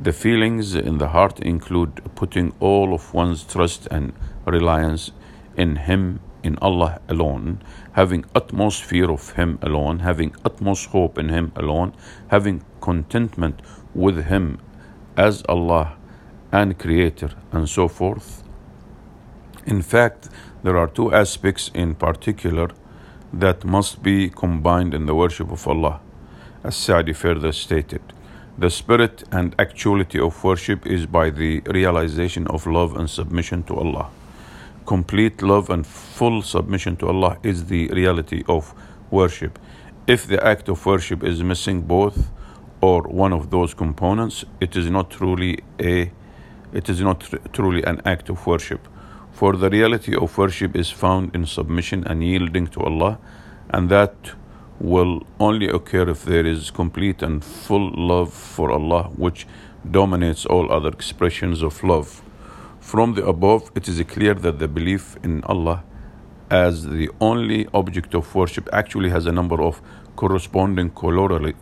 The 0.01 0.13
feelings 0.13 0.77
in 0.77 0.99
the 0.99 1.09
heart 1.09 1.41
include 1.41 2.03
putting 2.15 2.55
all 2.61 2.95
of 2.95 3.13
one's 3.13 3.43
trust 3.43 3.89
and 3.91 4.13
reliance 4.47 5.11
in 5.57 5.75
Him, 5.75 6.21
in 6.45 6.57
Allah 6.63 7.01
alone, 7.09 7.61
having 7.95 8.25
utmost 8.33 8.85
fear 8.85 9.11
of 9.11 9.33
Him 9.33 9.59
alone, 9.61 9.99
having 9.99 10.37
utmost 10.45 10.91
hope 10.91 11.19
in 11.19 11.31
Him 11.31 11.51
alone, 11.57 11.95
having 12.29 12.63
contentment 12.81 13.61
with 13.93 14.27
Him 14.27 14.61
as 15.17 15.43
Allah 15.49 15.97
and 16.53 16.79
Creator, 16.79 17.31
and 17.51 17.69
so 17.69 17.89
forth. 17.89 18.45
In 19.67 19.83
fact, 19.83 20.29
there 20.63 20.79
are 20.79 20.87
two 20.87 21.13
aspects 21.13 21.73
in 21.75 21.97
particular 21.97 22.71
that 23.33 23.65
must 23.65 24.01
be 24.05 24.31
combined 24.31 24.95
in 24.95 25.07
the 25.07 25.15
worship 25.17 25.51
of 25.51 25.67
Allah. 25.67 26.01
As 26.63 26.77
Sa'di 26.77 27.15
further 27.15 27.51
stated, 27.51 28.01
the 28.59 28.71
spirit 28.71 29.23
and 29.31 29.55
actuality 29.61 30.19
of 30.19 30.43
worship 30.43 30.85
is 30.85 31.07
by 31.07 31.31
the 31.31 31.61
realization 31.67 32.49
of 32.49 32.67
love 32.67 32.97
and 32.97 33.09
submission 33.09 33.63
to 33.63 33.77
Allah. 33.77 34.11
Complete 34.85 35.43
love 35.43 35.71
and 35.71 35.87
full 35.87 36.43
submission 36.43 36.97
to 36.97 37.07
Allah 37.07 37.39
is 37.45 37.67
the 37.67 37.87
reality 37.89 38.43
of 38.49 38.75
worship. 39.13 39.61
If 40.09 40.27
the 40.27 40.45
act 40.45 40.69
of 40.69 40.85
worship 40.85 41.23
is 41.23 41.41
missing 41.45 41.83
both 41.83 42.31
or 42.81 43.03
one 43.03 43.33
of 43.33 43.51
those 43.51 43.75
components, 43.75 44.45
it 44.61 44.75
is 44.75 44.91
not 44.91 45.11
truly 45.11 45.61
a 45.81 46.11
it 46.73 46.89
is 46.89 47.01
not 47.01 47.25
truly 47.53 47.83
an 47.85 48.03
act 48.05 48.29
of 48.29 48.45
worship. 48.45 48.89
For 49.33 49.57
the 49.57 49.71
reality 49.71 50.17
of 50.17 50.37
worship 50.37 50.75
is 50.75 50.91
found 50.91 51.35
in 51.35 51.47
submission 51.47 52.05
and 52.07 52.25
yielding 52.25 52.67
to 52.69 52.81
Allah, 52.81 53.19
and 53.71 53.89
that 53.89 54.33
will 54.81 55.27
only 55.41 55.69
occur 55.69 56.09
if 56.09 56.25
there 56.25 56.47
is 56.47 56.71
complete 56.71 57.23
and 57.23 57.45
full 57.45 57.91
love 57.97 58.33
for 58.33 58.71
Allah, 58.71 59.05
which 59.17 59.47
dominates 59.91 60.47
all 60.47 60.71
other 60.71 60.89
expressions 60.89 61.63
of 61.63 61.83
love. 61.83 62.23
From 62.81 63.15
the 63.15 63.27
above, 63.27 63.71
it 63.75 63.89
is 63.89 64.03
clear 64.09 64.35
that 64.35 64.59
the 64.59 64.69
belief 64.69 65.17
in 65.23 65.43
Allah 65.45 65.83
as 66.51 66.87
the 66.87 67.11
only 67.21 67.67
object 67.75 68.15
of 68.15 68.35
worship 68.35 68.69
actually 68.73 69.11
has 69.11 69.27
a 69.27 69.33
number 69.33 69.61
of 69.63 69.83
corresponding 70.17 70.91
corollaries 70.91 71.55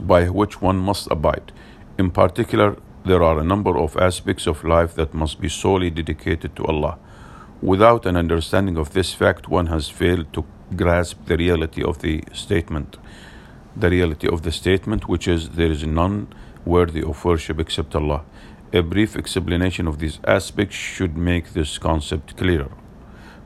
by 0.00 0.28
which 0.28 0.62
one 0.62 0.78
must 0.78 1.08
abide. 1.10 1.52
In 1.98 2.10
particular, 2.10 2.76
there 3.04 3.22
are 3.22 3.38
a 3.38 3.44
number 3.44 3.78
of 3.78 3.96
aspects 3.96 4.46
of 4.46 4.64
life 4.64 4.94
that 4.94 5.14
must 5.14 5.40
be 5.40 5.48
solely 5.48 5.90
dedicated 5.90 6.56
to 6.56 6.64
Allah. 6.64 6.98
Without 7.62 8.04
an 8.04 8.16
understanding 8.16 8.76
of 8.76 8.92
this 8.92 9.14
fact, 9.14 9.48
one 9.48 9.68
has 9.68 9.88
failed 9.88 10.30
to 10.34 10.44
grasp 10.76 11.24
the 11.24 11.38
reality 11.38 11.82
of 11.82 12.00
the 12.00 12.22
statement. 12.34 12.98
The 13.74 13.88
reality 13.88 14.28
of 14.28 14.42
the 14.42 14.52
statement, 14.52 15.08
which 15.08 15.26
is 15.26 15.48
there 15.50 15.70
is 15.70 15.82
none 15.86 16.28
worthy 16.66 17.02
of 17.02 17.24
worship 17.24 17.58
except 17.58 17.96
Allah. 17.96 18.24
A 18.74 18.82
brief 18.82 19.16
explanation 19.16 19.88
of 19.88 20.00
these 20.00 20.18
aspects 20.26 20.76
should 20.76 21.16
make 21.16 21.54
this 21.54 21.78
concept 21.78 22.36
clearer. 22.36 22.70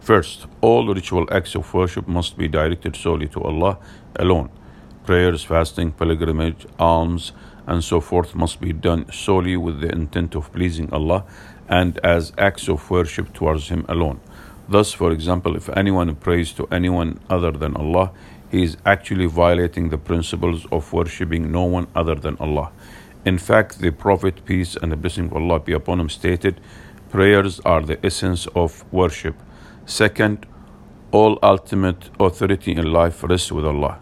First, 0.01 0.47
all 0.61 0.93
ritual 0.93 1.29
acts 1.31 1.55
of 1.55 1.73
worship 1.73 2.09
must 2.09 2.37
be 2.37 2.49
directed 2.49 2.97
solely 2.97 3.29
to 3.29 3.41
Allah 3.43 3.79
alone. 4.17 4.51
Prayers, 5.05 5.45
fasting, 5.45 5.93
pilgrimage, 5.93 6.67
alms, 6.81 7.33
and 7.67 7.85
so 7.85 8.01
forth 8.01 8.35
must 8.35 8.61
be 8.61 8.73
done 8.73 9.07
solely 9.13 9.57
with 9.57 9.81
the 9.81 9.93
intent 9.93 10.35
of 10.35 10.53
pleasing 10.53 10.93
Allah 10.93 11.25
and 11.71 11.99
as 12.05 12.33
acts 12.37 12.69
of 12.69 12.91
worship 12.91 13.33
towards 13.33 13.69
Him 13.69 13.87
alone. 13.89 14.21
Thus, 14.69 14.93
for 14.93 15.11
example, 15.13 15.57
if 15.57 15.69
anyone 15.71 16.15
prays 16.17 16.53
to 16.53 16.69
anyone 16.71 17.19
other 17.31 17.53
than 17.53 17.75
Allah, 17.77 18.13
he 18.51 18.65
is 18.65 18.77
actually 18.85 19.27
violating 19.27 19.89
the 19.89 19.99
principles 19.99 20.67
of 20.73 20.93
worshipping 20.93 21.53
no 21.53 21.65
one 21.65 21.87
other 21.95 22.17
than 22.17 22.37
Allah. 22.39 22.73
In 23.25 23.39
fact, 23.39 23.79
the 23.79 23.91
Prophet, 23.91 24.45
peace 24.45 24.77
and 24.77 24.91
the 24.91 24.97
blessing 24.97 25.27
of 25.27 25.35
Allah 25.35 25.61
be 25.61 25.73
upon 25.73 26.01
him, 26.01 26.09
stated, 26.09 26.61
Prayers 27.11 27.61
are 27.61 27.83
the 27.83 28.05
essence 28.05 28.47
of 28.55 28.85
worship. 28.93 29.37
Second, 29.87 30.47
all 31.13 31.39
ultimate 31.43 32.11
authority 32.19 32.73
in 32.73 32.93
life 32.93 33.23
rests 33.23 33.53
with 33.53 33.67
Allah. 33.67 33.99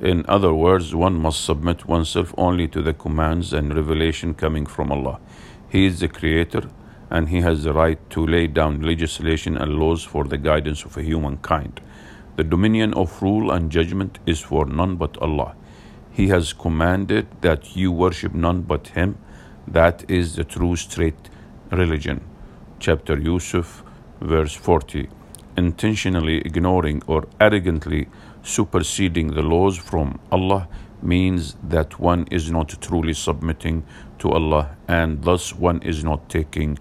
In 0.00 0.24
other 0.28 0.54
words, 0.54 0.94
one 0.94 1.14
must 1.14 1.44
submit 1.44 1.86
oneself 1.86 2.34
only 2.38 2.68
to 2.68 2.82
the 2.82 2.94
commands 2.94 3.52
and 3.52 3.74
revelation 3.74 4.32
coming 4.34 4.64
from 4.64 4.92
Allah. 4.92 5.18
He 5.68 5.86
is 5.86 6.00
the 6.00 6.08
Creator, 6.08 6.70
and 7.10 7.28
He 7.28 7.40
has 7.40 7.64
the 7.64 7.72
right 7.72 7.98
to 8.10 8.26
lay 8.26 8.46
down 8.46 8.82
legislation 8.82 9.56
and 9.56 9.74
laws 9.74 10.04
for 10.04 10.24
the 10.24 10.38
guidance 10.38 10.84
of 10.84 10.94
humankind. 10.94 11.80
The 12.36 12.44
dominion 12.44 12.94
of 12.94 13.20
rule 13.22 13.50
and 13.50 13.70
judgment 13.70 14.18
is 14.26 14.40
for 14.40 14.66
none 14.66 14.96
but 14.96 15.16
Allah. 15.18 15.54
He 16.12 16.28
has 16.28 16.52
commanded 16.52 17.26
that 17.40 17.76
you 17.76 17.90
worship 17.92 18.34
none 18.34 18.62
but 18.62 18.88
Him. 18.88 19.18
That 19.66 20.04
is 20.08 20.36
the 20.36 20.44
true 20.44 20.76
straight 20.76 21.30
religion. 21.70 22.20
Chapter 22.78 23.18
Yusuf, 23.18 23.82
verse 24.20 24.54
40. 24.54 25.08
Intentionally 25.56 26.38
ignoring 26.38 27.02
or 27.06 27.26
arrogantly 27.40 28.08
superseding 28.42 29.28
the 29.28 29.42
laws 29.42 29.76
from 29.76 30.20
Allah 30.30 30.68
means 31.02 31.56
that 31.62 31.98
one 31.98 32.26
is 32.30 32.50
not 32.50 32.68
truly 32.80 33.14
submitting 33.14 33.84
to 34.18 34.30
Allah 34.30 34.76
and 34.88 35.22
thus 35.22 35.54
one 35.54 35.80
is 35.82 36.02
not 36.04 36.28
taking 36.28 36.78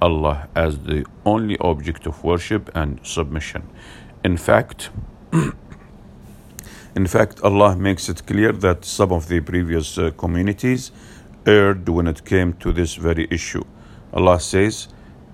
Allah 0.00 0.48
as 0.54 0.78
the 0.78 1.04
only 1.24 1.56
object 1.58 2.06
of 2.06 2.24
worship 2.24 2.70
and 2.74 2.98
submission. 3.04 3.62
In 4.24 4.36
fact, 4.36 4.90
in 6.96 7.06
fact, 7.06 7.40
Allah 7.42 7.76
makes 7.76 8.08
it 8.08 8.26
clear 8.26 8.52
that 8.52 8.84
some 8.84 9.12
of 9.12 9.28
the 9.28 9.40
previous 9.40 9.98
uh, 9.98 10.10
communities 10.16 10.90
erred 11.46 11.88
when 11.88 12.06
it 12.06 12.24
came 12.24 12.52
to 12.54 12.72
this 12.72 12.94
very 12.94 13.26
issue. 13.30 13.64
Allah 14.12 14.40
says, 14.40 14.88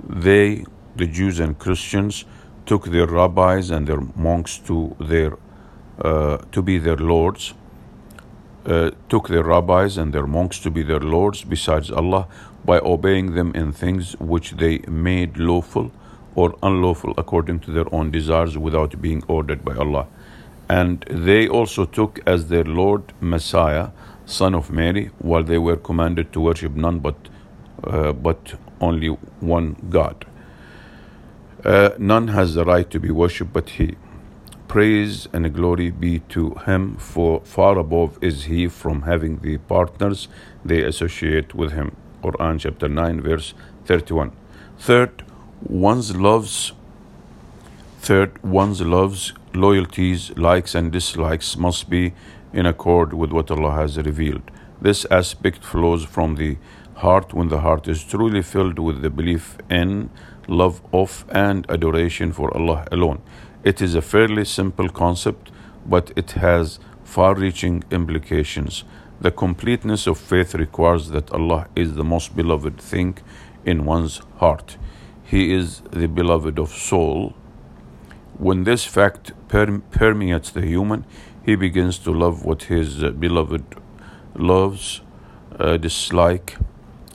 they, 0.08 0.64
the 0.96 1.06
Jews 1.06 1.40
and 1.40 1.58
Christians, 1.58 2.24
took 2.66 2.86
their 2.86 3.06
rabbis 3.06 3.70
and 3.70 3.86
their 3.86 4.00
monks 4.16 4.58
to 4.58 4.94
their 5.00 5.36
uh, 6.04 6.38
to 6.52 6.62
be 6.62 6.78
their 6.78 6.96
lords, 6.96 7.54
uh, 8.68 8.90
took 9.08 9.28
their 9.28 9.42
rabbis 9.42 9.96
and 9.96 10.12
their 10.12 10.26
monks 10.26 10.58
to 10.60 10.70
be 10.70 10.82
their 10.82 11.00
lords 11.00 11.42
besides 11.42 11.90
Allah 11.90 12.26
by 12.64 12.78
obeying 12.80 13.34
them 13.34 13.54
in 13.54 13.72
things 13.72 14.12
which 14.18 14.52
they 14.52 14.78
made 14.88 15.38
lawful 15.38 15.90
or 16.34 16.54
unlawful 16.62 17.14
according 17.16 17.60
to 17.60 17.72
their 17.72 17.92
own 17.94 18.10
desires 18.10 18.58
without 18.58 19.00
being 19.00 19.22
ordered 19.26 19.64
by 19.64 19.74
Allah. 19.74 20.06
And 20.68 21.00
they 21.08 21.48
also 21.48 21.86
took 21.86 22.20
as 22.26 22.48
their 22.48 22.64
Lord 22.64 23.14
Messiah, 23.20 23.88
son 24.26 24.54
of 24.54 24.70
Mary, 24.70 25.10
while 25.18 25.42
they 25.42 25.58
were 25.58 25.76
commanded 25.76 26.32
to 26.34 26.40
worship 26.40 26.74
none 26.74 26.98
but, 26.98 27.16
uh, 27.84 28.12
but 28.12 28.54
only 28.80 29.08
one 29.40 29.76
God. 29.88 30.26
Uh, 31.64 31.90
none 31.98 32.28
has 32.28 32.54
the 32.54 32.64
right 32.64 32.88
to 32.90 33.00
be 33.00 33.10
worshipped 33.10 33.52
but 33.52 33.70
He. 33.70 33.96
Praise 34.68 35.26
and 35.32 35.52
glory 35.54 35.90
be 35.90 36.18
to 36.28 36.50
him, 36.66 36.96
for 36.96 37.40
far 37.44 37.78
above 37.78 38.18
is 38.20 38.44
he 38.44 38.68
from 38.68 39.02
having 39.02 39.38
the 39.38 39.56
partners 39.56 40.28
they 40.62 40.82
associate 40.82 41.54
with 41.54 41.72
him. 41.72 41.96
Quran 42.22 42.60
chapter 42.60 42.86
9, 42.86 43.22
verse 43.22 43.54
31. 43.86 44.32
Third, 44.78 45.24
one's 45.62 46.14
loves 46.14 46.72
Third, 48.00 48.42
one's 48.44 48.80
loves, 48.80 49.32
loyalties, 49.54 50.30
likes, 50.36 50.74
and 50.74 50.92
dislikes 50.92 51.56
must 51.56 51.90
be 51.90 52.14
in 52.52 52.64
accord 52.64 53.12
with 53.12 53.32
what 53.32 53.50
Allah 53.50 53.72
has 53.72 53.96
revealed. 53.98 54.50
This 54.80 55.04
aspect 55.10 55.64
flows 55.64 56.04
from 56.04 56.36
the 56.36 56.56
heart 56.94 57.34
when 57.34 57.48
the 57.48 57.60
heart 57.60 57.88
is 57.88 58.04
truly 58.04 58.42
filled 58.42 58.78
with 58.78 59.02
the 59.02 59.10
belief 59.10 59.58
in, 59.68 60.10
love 60.46 60.80
of, 60.92 61.24
and 61.28 61.66
adoration 61.68 62.32
for 62.32 62.56
Allah 62.56 62.86
alone. 62.92 63.20
It 63.64 63.82
is 63.82 63.94
a 63.94 64.02
fairly 64.02 64.44
simple 64.44 64.88
concept, 64.88 65.50
but 65.84 66.12
it 66.14 66.32
has 66.32 66.78
far 67.02 67.34
reaching 67.34 67.82
implications. 67.90 68.84
The 69.20 69.32
completeness 69.32 70.06
of 70.06 70.16
faith 70.16 70.54
requires 70.54 71.08
that 71.08 71.32
Allah 71.32 71.66
is 71.74 71.94
the 71.94 72.04
most 72.04 72.36
beloved 72.36 72.80
thing 72.80 73.18
in 73.64 73.84
one's 73.84 74.20
heart. 74.36 74.76
He 75.24 75.52
is 75.52 75.82
the 75.90 76.06
beloved 76.06 76.58
of 76.58 76.70
soul. 76.70 77.34
When 78.38 78.62
this 78.62 78.84
fact 78.84 79.32
per- 79.48 79.80
permeates 79.90 80.50
the 80.50 80.64
human, 80.64 81.04
he 81.44 81.56
begins 81.56 81.98
to 82.00 82.12
love 82.12 82.44
what 82.44 82.64
his 82.64 83.02
beloved 83.02 83.64
loves, 84.36 85.00
uh, 85.58 85.76
dislike. 85.78 86.56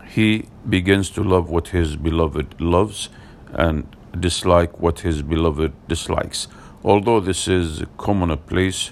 He 0.06 0.50
begins 0.68 1.10
to 1.12 1.24
love 1.24 1.50
what 1.50 1.70
his 1.70 1.96
beloved 1.96 2.60
loves, 2.60 3.10
and 3.54 3.88
dislike 4.20 4.80
what 4.80 5.00
his 5.00 5.22
beloved 5.22 5.74
dislikes. 5.88 6.48
Although 6.84 7.20
this 7.20 7.48
is 7.48 7.84
commonplace, 7.98 8.92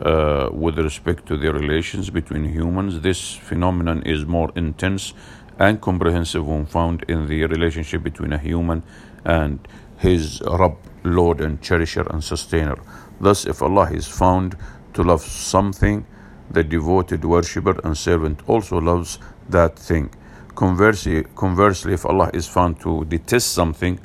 uh, 0.00 0.48
with 0.52 0.78
respect 0.78 1.26
to 1.26 1.36
the 1.36 1.52
relations 1.52 2.08
between 2.10 2.44
humans. 2.44 3.00
This 3.00 3.34
phenomenon 3.34 4.02
is 4.04 4.24
more 4.24 4.50
intense 4.56 5.12
and 5.58 5.80
comprehensive 5.80 6.46
when 6.46 6.64
found 6.64 7.04
in 7.06 7.26
the 7.26 7.44
relationship 7.44 8.02
between 8.02 8.32
a 8.32 8.38
human 8.38 8.82
and 9.24 9.58
his 9.98 10.40
Rabb, 10.46 10.78
Lord 11.04 11.42
and 11.42 11.60
Cherisher 11.60 12.06
and 12.10 12.24
Sustainer. 12.24 12.78
Thus, 13.20 13.44
if 13.44 13.60
Allah 13.60 13.90
is 13.92 14.08
found 14.08 14.56
to 14.94 15.02
love 15.02 15.20
something, 15.20 16.06
the 16.50 16.64
devoted 16.64 17.24
worshipper 17.24 17.78
and 17.84 17.96
servant 17.96 18.40
also 18.46 18.80
loves 18.80 19.18
that 19.50 19.78
thing. 19.78 20.10
Conversely, 20.54 21.24
conversely, 21.34 21.92
if 21.92 22.06
Allah 22.06 22.30
is 22.32 22.46
found 22.46 22.80
to 22.80 23.04
detest 23.04 23.52
something, 23.52 24.00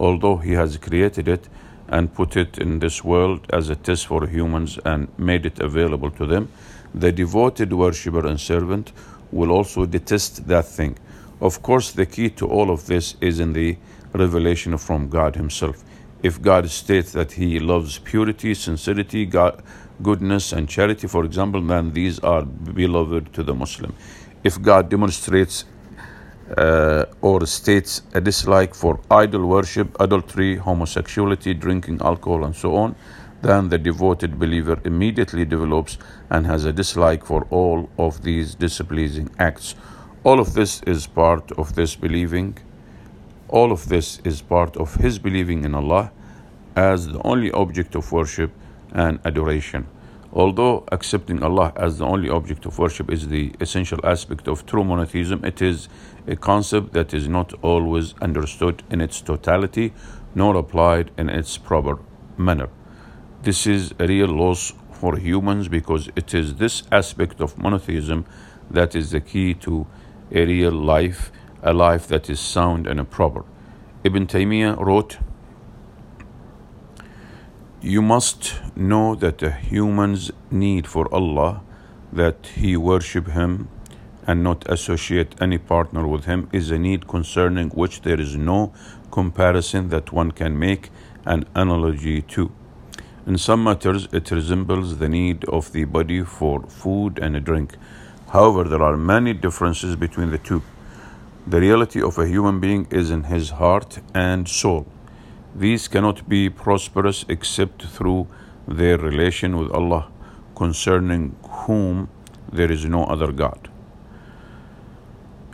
although 0.00 0.38
He 0.38 0.52
has 0.52 0.78
created 0.78 1.28
it 1.28 1.48
and 1.88 2.14
put 2.14 2.36
it 2.36 2.58
in 2.58 2.78
this 2.78 3.04
world 3.04 3.46
as 3.50 3.68
a 3.68 3.76
test 3.76 4.06
for 4.06 4.26
humans 4.26 4.78
and 4.84 5.08
made 5.18 5.44
it 5.44 5.60
available 5.60 6.10
to 6.12 6.26
them, 6.26 6.50
the 6.94 7.12
devoted 7.12 7.72
worshipper 7.72 8.26
and 8.26 8.40
servant 8.40 8.92
will 9.30 9.50
also 9.52 9.86
detest 9.86 10.48
that 10.48 10.66
thing. 10.66 10.96
Of 11.40 11.62
course, 11.62 11.92
the 11.92 12.06
key 12.06 12.30
to 12.30 12.46
all 12.48 12.70
of 12.70 12.86
this 12.86 13.14
is 13.20 13.40
in 13.40 13.52
the 13.52 13.76
revelation 14.12 14.76
from 14.78 15.08
God 15.08 15.36
Himself. 15.36 15.84
If 16.22 16.40
God 16.42 16.68
states 16.70 17.12
that 17.12 17.32
He 17.32 17.60
loves 17.60 17.98
purity, 17.98 18.54
sincerity, 18.54 19.26
God, 19.26 19.62
goodness, 20.02 20.52
and 20.52 20.68
charity, 20.68 21.06
for 21.06 21.24
example, 21.24 21.60
then 21.62 21.92
these 21.92 22.18
are 22.20 22.42
beloved 22.42 23.32
to 23.34 23.42
the 23.42 23.54
Muslim. 23.54 23.94
If 24.42 24.60
God 24.60 24.88
demonstrates 24.88 25.64
uh, 26.56 27.04
or 27.20 27.46
states 27.46 28.02
a 28.14 28.20
dislike 28.20 28.74
for 28.74 29.00
idol 29.10 29.46
worship, 29.46 29.96
adultery, 30.00 30.56
homosexuality, 30.56 31.54
drinking 31.54 32.00
alcohol, 32.02 32.44
and 32.44 32.54
so 32.54 32.74
on, 32.76 32.94
then 33.42 33.68
the 33.68 33.78
devoted 33.78 34.38
believer 34.38 34.78
immediately 34.84 35.44
develops 35.44 35.96
and 36.28 36.46
has 36.46 36.64
a 36.64 36.72
dislike 36.72 37.24
for 37.24 37.46
all 37.50 37.88
of 37.98 38.22
these 38.22 38.54
displeasing 38.54 39.30
acts. 39.38 39.74
All 40.24 40.40
of 40.40 40.52
this 40.52 40.82
is 40.82 41.06
part 41.06 41.50
of 41.52 41.74
this 41.74 41.96
believing. 41.96 42.58
All 43.48 43.72
of 43.72 43.88
this 43.88 44.20
is 44.24 44.42
part 44.42 44.76
of 44.76 44.94
his 44.96 45.18
believing 45.18 45.64
in 45.64 45.74
Allah 45.74 46.12
as 46.76 47.08
the 47.08 47.22
only 47.22 47.50
object 47.52 47.94
of 47.94 48.12
worship 48.12 48.52
and 48.92 49.18
adoration. 49.24 49.86
Although 50.32 50.84
accepting 50.92 51.42
Allah 51.42 51.72
as 51.74 51.98
the 51.98 52.06
only 52.06 52.28
object 52.30 52.64
of 52.64 52.78
worship 52.78 53.10
is 53.10 53.28
the 53.28 53.52
essential 53.60 53.98
aspect 54.04 54.46
of 54.46 54.64
true 54.64 54.84
monotheism, 54.84 55.44
it 55.44 55.60
is 55.60 55.88
a 56.26 56.36
concept 56.36 56.92
that 56.92 57.12
is 57.12 57.26
not 57.26 57.52
always 57.62 58.14
understood 58.20 58.84
in 58.90 59.00
its 59.00 59.20
totality 59.20 59.92
nor 60.34 60.56
applied 60.56 61.10
in 61.18 61.28
its 61.28 61.58
proper 61.58 61.98
manner. 62.36 62.68
This 63.42 63.66
is 63.66 63.92
a 63.98 64.06
real 64.06 64.28
loss 64.28 64.72
for 64.92 65.16
humans 65.16 65.66
because 65.66 66.08
it 66.14 66.32
is 66.32 66.56
this 66.56 66.84
aspect 66.92 67.40
of 67.40 67.58
monotheism 67.58 68.24
that 68.70 68.94
is 68.94 69.10
the 69.10 69.20
key 69.20 69.54
to 69.54 69.86
a 70.30 70.46
real 70.46 70.72
life, 70.72 71.32
a 71.62 71.72
life 71.72 72.06
that 72.06 72.30
is 72.30 72.38
sound 72.38 72.86
and 72.86 73.10
proper. 73.10 73.44
Ibn 74.04 74.26
Taymiyyah 74.26 74.78
wrote, 74.78 75.18
you 77.82 78.02
must 78.02 78.60
know 78.76 79.14
that 79.14 79.42
a 79.42 79.50
human's 79.50 80.30
need 80.50 80.86
for 80.86 81.12
Allah, 81.14 81.62
that 82.12 82.46
he 82.54 82.76
worship 82.76 83.28
Him 83.28 83.68
and 84.26 84.44
not 84.44 84.70
associate 84.70 85.34
any 85.40 85.56
partner 85.56 86.06
with 86.06 86.26
Him, 86.26 86.48
is 86.52 86.70
a 86.70 86.78
need 86.78 87.08
concerning 87.08 87.70
which 87.70 88.02
there 88.02 88.20
is 88.20 88.36
no 88.36 88.72
comparison 89.10 89.88
that 89.88 90.12
one 90.12 90.30
can 90.30 90.58
make 90.58 90.90
an 91.24 91.46
analogy 91.54 92.20
to. 92.22 92.52
In 93.26 93.38
some 93.38 93.64
matters, 93.64 94.08
it 94.12 94.30
resembles 94.30 94.98
the 94.98 95.08
need 95.08 95.46
of 95.46 95.72
the 95.72 95.84
body 95.84 96.22
for 96.22 96.62
food 96.64 97.18
and 97.18 97.42
drink. 97.42 97.76
However, 98.28 98.64
there 98.64 98.82
are 98.82 98.96
many 98.98 99.32
differences 99.32 99.96
between 99.96 100.30
the 100.30 100.38
two. 100.38 100.62
The 101.46 101.60
reality 101.60 102.02
of 102.02 102.18
a 102.18 102.28
human 102.28 102.60
being 102.60 102.86
is 102.90 103.10
in 103.10 103.24
his 103.24 103.50
heart 103.50 104.00
and 104.14 104.46
soul. 104.46 104.86
These 105.54 105.88
cannot 105.88 106.28
be 106.28 106.48
prosperous 106.48 107.24
except 107.28 107.84
through 107.86 108.28
their 108.66 108.98
relation 108.98 109.56
with 109.58 109.70
Allah, 109.72 110.08
concerning 110.54 111.36
whom 111.42 112.08
there 112.52 112.70
is 112.70 112.84
no 112.84 113.04
other 113.04 113.32
God. 113.32 113.68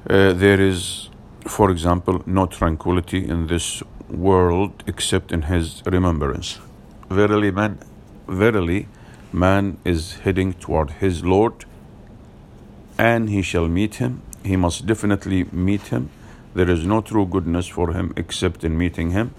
Uh, 0.09 0.32
there 0.32 0.61
is, 0.61 1.09
for 1.46 1.70
example, 1.70 2.22
no 2.26 2.46
tranquility 2.46 3.26
in 3.26 3.46
this 3.46 3.82
world 4.09 4.85
except 4.87 5.32
in 5.32 5.42
His 5.42 5.82
remembrance. 5.87 6.59
Verily, 7.11 7.50
man, 7.50 7.78
verily, 8.26 8.88
man 9.32 9.76
is 9.85 10.14
heading 10.24 10.52
toward 10.54 10.90
his 10.92 11.24
Lord, 11.24 11.64
and 12.98 13.28
he 13.28 13.42
shall 13.42 13.68
meet 13.68 13.96
him. 13.96 14.22
He 14.44 14.56
must 14.56 14.87
definitely 14.87 15.44
meet 15.52 15.88
him. 15.88 16.11
There 16.54 16.70
is 16.70 16.87
no 16.87 17.00
true 17.00 17.26
goodness 17.26 17.68
for 17.68 17.92
him 17.92 18.12
except 18.16 18.64
in 18.64 18.78
meeting 18.78 19.11
him. 19.11 19.35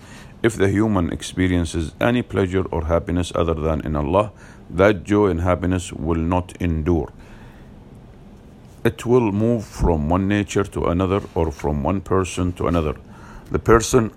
If 0.48 0.56
the 0.56 0.70
human 0.70 1.12
experiences 1.12 1.92
any 2.00 2.22
pleasure 2.22 2.66
or 2.72 2.86
happiness 2.86 3.34
other 3.36 3.54
than 3.54 3.82
in 3.82 3.98
Allah, 3.98 4.32
that 4.70 5.04
joy 5.04 5.28
and 5.28 5.42
happiness 5.42 5.92
will 5.92 6.24
not 6.36 6.54
endure. 6.62 7.12
It 8.86 9.06
will 9.06 9.34
move 9.34 9.66
from 9.66 10.08
one 10.08 10.30
nature 10.30 10.64
to 10.64 10.86
another 10.86 11.22
or 11.36 11.52
from 11.52 11.84
one 11.84 12.00
person 12.00 12.54
to 12.54 12.68
another. 12.68 12.96
The 13.52 13.60
person 13.60 14.12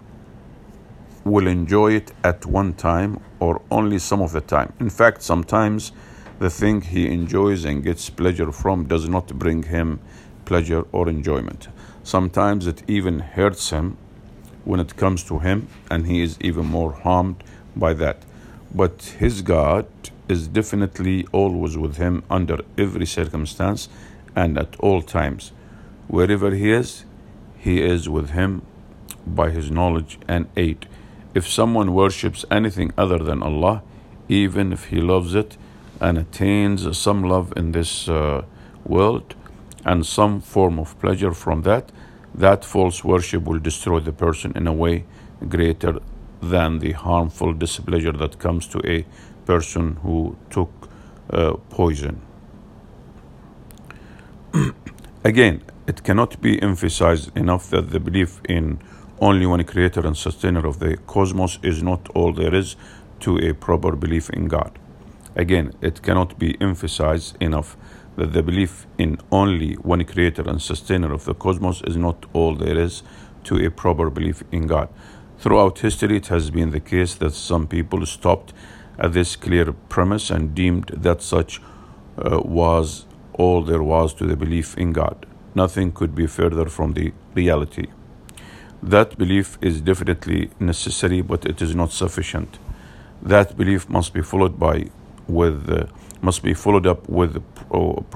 will 1.25 1.49
enjoy 1.49 1.95
it 1.95 2.12
at 2.23 2.47
one 2.47 2.75
time 2.75 3.19
or 3.40 3.61
only 3.69 3.99
some 3.99 4.23
of 4.23 4.31
the 4.31 4.40
time. 4.40 4.73
In 4.79 4.90
fact, 4.90 5.23
sometimes 5.23 5.90
the 6.38 6.51
thing 6.51 6.81
he 6.83 7.09
enjoys 7.09 7.64
and 7.64 7.83
gets 7.83 8.09
pleasure 8.09 8.53
from 8.53 8.87
does 8.87 9.09
not 9.09 9.37
bring 9.37 9.64
him 9.64 9.99
pleasure 10.45 10.85
or 10.93 11.09
enjoyment. 11.09 11.66
Sometimes 12.05 12.69
it 12.69 12.85
even 12.87 13.19
hurts 13.19 13.71
him 13.71 13.97
when 14.64 14.81
it 14.81 14.96
comes 14.96 15.23
to 15.25 15.38
him, 15.38 15.68
and 15.90 16.07
he 16.07 16.23
is 16.23 16.38
even 16.40 16.66
more 16.66 16.92
harmed 16.92 17.42
by 17.77 17.94
that. 17.94 18.23
But 18.75 19.16
his 19.18 19.42
God 19.42 19.87
is 20.29 20.46
definitely 20.46 21.27
always 21.33 21.77
with 21.77 21.96
him 21.96 22.23
under 22.31 22.59
every 22.79 23.07
circumstance 23.07 23.88
and 24.37 24.59
at 24.59 24.79
all 24.79 25.03
times. 25.03 25.53
Wherever 26.09 26.53
he 26.53 26.70
is, 26.70 27.05
he 27.59 27.83
is 27.83 28.09
with 28.09 28.31
him 28.31 28.62
by 29.27 29.51
his 29.51 29.70
knowledge 29.70 30.18
and 30.29 30.46
aid. 30.57 30.87
If 31.35 31.49
someone 31.49 31.94
worships 31.94 32.44
anything 32.51 32.92
other 32.96 33.18
than 33.18 33.42
Allah, 33.42 33.83
even 34.29 34.73
if 34.73 34.87
he 34.87 35.01
loves 35.01 35.35
it 35.35 35.57
and 36.01 36.16
attains 36.18 36.96
some 36.96 37.23
love 37.23 37.53
in 37.57 37.73
this 37.73 38.09
uh, 38.09 38.42
world 38.85 39.35
and 39.85 40.07
some 40.07 40.40
form 40.40 40.79
of 40.79 40.99
pleasure 41.01 41.33
from 41.33 41.62
that, 41.62 41.90
that 42.35 42.64
false 42.64 43.05
worship 43.05 43.45
will 43.45 43.59
destroy 43.59 44.01
the 44.01 44.12
person 44.12 44.53
in 44.55 44.66
a 44.66 44.73
way 44.73 45.05
greater 45.49 45.99
than 46.40 46.79
the 46.79 46.93
harmful 46.93 47.53
displeasure 47.53 48.12
that 48.12 48.38
comes 48.38 48.66
to 48.69 48.81
a 48.90 49.05
person 49.45 49.97
who 50.03 50.37
took 50.51 50.71
uh, 51.33 51.55
poison. 51.69 52.21
Again, 55.25 55.62
it 55.87 56.03
cannot 56.03 56.40
be 56.40 56.62
emphasized 56.62 57.37
enough 57.37 57.69
that 57.71 57.90
the 57.90 58.01
belief 58.01 58.40
in 58.49 58.81
only 59.21 59.47
one 59.47 59.64
creator 59.64 60.07
and 60.07 60.16
sustainer 60.16 60.66
of 60.66 60.79
the 60.79 60.97
cosmos 61.07 61.59
is 61.62 61.83
not 61.83 62.09
all 62.14 62.33
there 62.33 62.55
is 62.55 62.77
to 63.21 63.37
a 63.38 63.53
proper 63.53 63.95
belief 63.95 64.31
in 64.31 64.49
God. 64.49 64.79
Again, 65.37 65.73
it 65.81 66.03
cannot 66.03 66.38
be 66.38 66.61
emphasized 66.61 67.37
enough 67.40 67.77
that 68.16 68.33
the 68.33 68.42
belief 68.42 68.87
in 68.99 69.18
only 69.31 69.75
one 69.75 70.05
creator 70.05 70.42
and 70.49 70.61
sustainer 70.61 71.12
of 71.12 71.25
the 71.25 71.35
cosmos 71.35 71.83
is 71.83 71.96
not 71.96 72.27
all 72.33 72.55
there 72.55 72.79
is 72.79 73.03
to 73.44 73.64
a 73.64 73.70
proper 73.70 74.11
belief 74.11 74.42
in 74.53 74.66
God. 74.66 74.88
Throughout 75.38 75.79
history, 75.79 76.16
it 76.18 76.27
has 76.27 76.51
been 76.51 76.70
the 76.70 76.81
case 76.81 77.14
that 77.14 77.33
some 77.33 77.66
people 77.66 78.05
stopped 78.05 78.53
at 78.99 79.12
this 79.14 79.37
clear 79.37 79.73
premise 79.73 80.31
and 80.31 80.55
deemed 80.55 80.88
that 80.88 81.23
such 81.23 81.62
uh, 82.18 82.40
was 82.44 83.07
all 83.33 83.62
there 83.62 83.83
was 83.83 84.12
to 84.14 84.27
the 84.27 84.37
belief 84.37 84.77
in 84.77 84.92
God. 84.92 85.27
Nothing 85.55 85.92
could 85.92 86.14
be 86.14 86.27
further 86.27 86.66
from 86.66 86.92
the 86.92 87.12
reality. 87.35 87.87
That 88.83 89.16
belief 89.16 89.59
is 89.62 89.81
definitely 89.81 90.51
necessary, 90.59 91.23
but 91.23 91.46
it 91.46 91.62
is 91.62 91.75
not 91.75 91.92
sufficient. 91.92 92.59
That 93.23 93.57
belief 93.57 93.88
must 93.88 94.12
be 94.12 94.23
followed 94.23 94.59
by 94.59 94.90
with 95.33 95.71
uh, 95.71 95.87
must 96.23 96.43
be 96.43 96.55
followed 96.55 96.87
up 96.87 97.09
with 97.09 97.43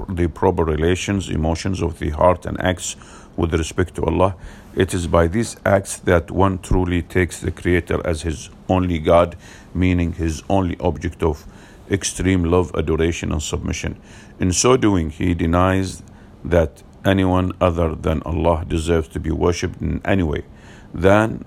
the 0.09 0.27
proper 0.27 0.63
relations, 0.63 1.29
emotions 1.29 1.81
of 1.81 1.97
the 1.99 2.09
heart, 2.11 2.45
and 2.45 2.59
acts 2.61 2.95
with 3.35 3.53
respect 3.53 3.95
to 3.95 4.03
Allah. 4.05 4.35
It 4.75 4.93
is 4.93 5.07
by 5.07 5.27
these 5.27 5.55
acts 5.65 5.97
that 5.99 6.29
one 6.29 6.59
truly 6.59 7.01
takes 7.01 7.39
the 7.39 7.51
Creator 7.51 8.05
as 8.05 8.21
his 8.21 8.49
only 8.69 8.99
God, 8.99 9.35
meaning 9.73 10.13
his 10.13 10.43
only 10.49 10.77
object 10.79 11.23
of 11.23 11.45
extreme 11.89 12.43
love, 12.43 12.71
adoration, 12.75 13.31
and 13.31 13.41
submission. 13.41 13.99
In 14.39 14.51
so 14.51 14.77
doing, 14.77 15.09
he 15.09 15.33
denies 15.33 16.03
that 16.43 16.83
anyone 17.03 17.53
other 17.61 17.95
than 17.95 18.21
Allah 18.23 18.65
deserves 18.67 19.07
to 19.09 19.19
be 19.19 19.31
worshipped 19.31 19.81
in 19.81 20.01
any 20.05 20.23
way. 20.23 20.45
Then 20.93 21.45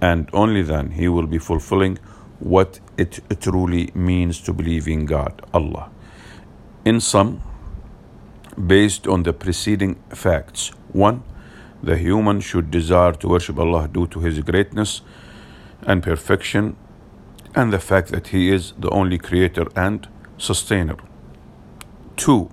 and 0.00 0.28
only 0.32 0.62
then 0.62 0.90
he 0.90 1.08
will 1.08 1.26
be 1.26 1.38
fulfilling 1.38 1.98
what 2.44 2.78
it 2.98 3.20
truly 3.40 3.90
means 3.94 4.38
to 4.42 4.52
believe 4.52 4.86
in 4.86 5.06
God, 5.06 5.40
Allah. 5.54 5.90
In 6.84 7.00
sum, 7.00 7.40
based 8.54 9.08
on 9.08 9.22
the 9.22 9.32
preceding 9.32 9.94
facts. 10.10 10.70
One, 10.92 11.22
the 11.82 11.96
human 11.96 12.40
should 12.40 12.70
desire 12.70 13.12
to 13.12 13.28
worship 13.28 13.58
Allah 13.58 13.88
due 13.88 14.06
to 14.08 14.20
His 14.20 14.40
greatness 14.40 15.00
and 15.82 16.02
perfection 16.02 16.76
and 17.54 17.72
the 17.72 17.78
fact 17.78 18.08
that 18.08 18.28
He 18.28 18.50
is 18.50 18.72
the 18.78 18.90
only 18.90 19.18
creator 19.18 19.66
and 19.74 20.06
sustainer. 20.36 20.96
Two, 22.16 22.50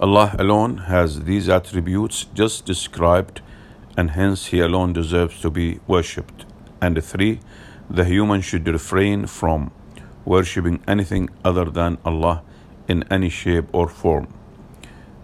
Allah 0.00 0.34
alone 0.38 0.78
has 0.88 1.24
these 1.24 1.50
attributes 1.50 2.24
just 2.32 2.64
described 2.64 3.42
and 3.94 4.12
hence 4.12 4.46
He 4.46 4.60
alone 4.60 4.94
deserves 4.94 5.40
to 5.42 5.50
be 5.50 5.80
worshipped. 5.86 6.46
And 6.80 7.04
three, 7.04 7.40
the 7.90 8.04
human 8.04 8.40
should 8.40 8.68
refrain 8.68 9.26
from 9.26 9.72
worshipping 10.24 10.80
anything 10.86 11.28
other 11.44 11.64
than 11.64 11.98
Allah 12.04 12.42
in 12.86 13.02
any 13.10 13.28
shape 13.28 13.66
or 13.72 13.88
form. 13.88 14.28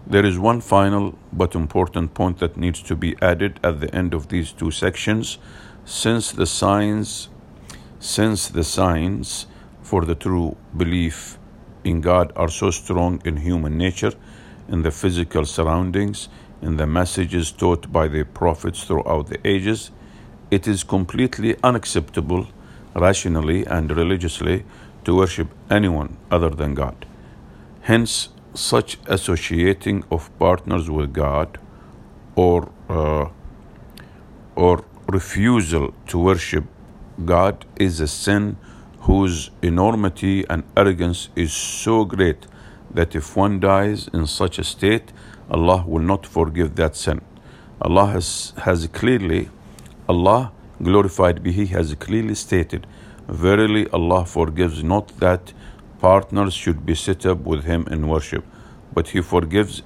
There 0.05 0.25
is 0.25 0.37
one 0.37 0.59
final 0.59 1.17
but 1.31 1.55
important 1.55 2.13
point 2.13 2.39
that 2.39 2.57
needs 2.57 2.81
to 2.83 2.95
be 2.95 3.15
added 3.21 3.59
at 3.63 3.79
the 3.79 3.93
end 3.95 4.13
of 4.13 4.27
these 4.27 4.51
two 4.51 4.71
sections 4.71 5.37
since 5.85 6.31
the 6.31 6.45
signs 6.45 7.29
since 7.99 8.49
the 8.49 8.63
signs 8.63 9.47
for 9.81 10.05
the 10.05 10.15
true 10.15 10.55
belief 10.75 11.37
in 11.83 12.01
God 12.01 12.31
are 12.35 12.49
so 12.49 12.69
strong 12.69 13.21
in 13.25 13.37
human 13.37 13.77
nature, 13.77 14.11
in 14.67 14.83
the 14.83 14.91
physical 14.91 15.45
surroundings, 15.45 16.29
in 16.61 16.77
the 16.77 16.85
messages 16.85 17.51
taught 17.51 17.91
by 17.91 18.07
the 18.07 18.23
prophets 18.23 18.83
throughout 18.83 19.27
the 19.27 19.39
ages, 19.47 19.91
it 20.51 20.67
is 20.67 20.83
completely 20.83 21.55
unacceptable 21.63 22.47
rationally 22.97 23.65
and 23.65 23.95
religiously 23.95 24.63
to 25.05 25.15
worship 25.15 25.49
anyone 25.69 26.17
other 26.31 26.49
than 26.49 26.73
God. 26.73 27.05
Hence, 27.81 28.29
such 28.53 28.97
associating 29.05 30.03
of 30.11 30.29
partners 30.39 30.89
with 30.89 31.13
God 31.13 31.59
or 32.35 32.69
uh, 32.89 33.29
or 34.55 34.83
refusal 35.07 35.93
to 36.07 36.19
worship 36.19 36.65
God 37.23 37.65
is 37.77 37.99
a 37.99 38.07
sin 38.07 38.57
whose 39.01 39.51
enormity 39.61 40.45
and 40.49 40.63
arrogance 40.75 41.29
is 41.35 41.53
so 41.53 42.03
great 42.05 42.47
that 42.93 43.15
if 43.15 43.35
one 43.35 43.59
dies 43.59 44.09
in 44.13 44.27
such 44.27 44.59
a 44.59 44.63
state, 44.63 45.11
Allah 45.49 45.83
will 45.87 46.01
not 46.01 46.25
forgive 46.25 46.75
that 46.75 46.95
sin. 46.95 47.21
Allah 47.81 48.07
has, 48.07 48.53
has 48.57 48.87
clearly, 48.87 49.49
Allah 50.09 50.51
glorified 50.81 51.43
be 51.43 51.51
He 51.51 51.67
has 51.67 51.93
clearly 51.95 52.35
stated, 52.35 52.87
Verily 53.27 53.89
Allah 53.89 54.25
forgives 54.25 54.83
not 54.83 55.07
that 55.19 55.53
partners 55.99 56.53
should 56.53 56.85
be 56.85 56.95
set 56.95 57.25
up 57.25 57.39
with 57.39 57.65
Him 57.65 57.87
in 57.89 58.07
worship, 58.07 58.45
but 58.93 59.09
He 59.09 59.21
forgives 59.21 59.83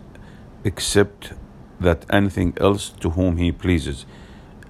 except 0.63 1.33
that 1.79 2.05
anything 2.09 2.53
else 2.59 2.89
to 2.89 3.11
whom 3.11 3.37
He 3.37 3.51
pleases. 3.51 4.05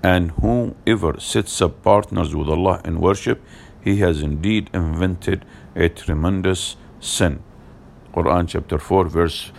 And 0.04 0.32
whoever 0.32 1.20
sets 1.20 1.62
up 1.62 1.84
partners 1.84 2.34
with 2.36 2.48
Allah 2.48 2.82
in 2.84 3.00
worship, 3.00 3.44
he 3.82 3.98
has 3.98 4.22
indeed 4.22 4.70
invented 4.74 5.46
a 5.76 5.90
tremendous 5.90 6.76
sin. 7.00 7.44
Quran 8.14 8.48
chapter 8.48 8.78
4, 8.78 9.06
verse 9.06 9.52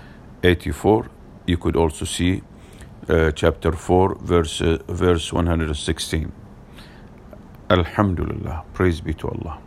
84. 0.43 1.11
You 1.47 1.57
could 1.57 1.77
also 1.77 2.05
see 2.05 2.43
uh, 3.09 3.33
chapter 3.33 3.73
4, 3.73 4.17
verse, 4.21 4.61
uh, 4.61 4.79
verse 4.89 5.33
116. 5.33 6.33
Alhamdulillah. 7.73 8.65
Praise 8.75 9.01
be 9.01 9.15
to 9.15 9.29
Allah. 9.29 9.59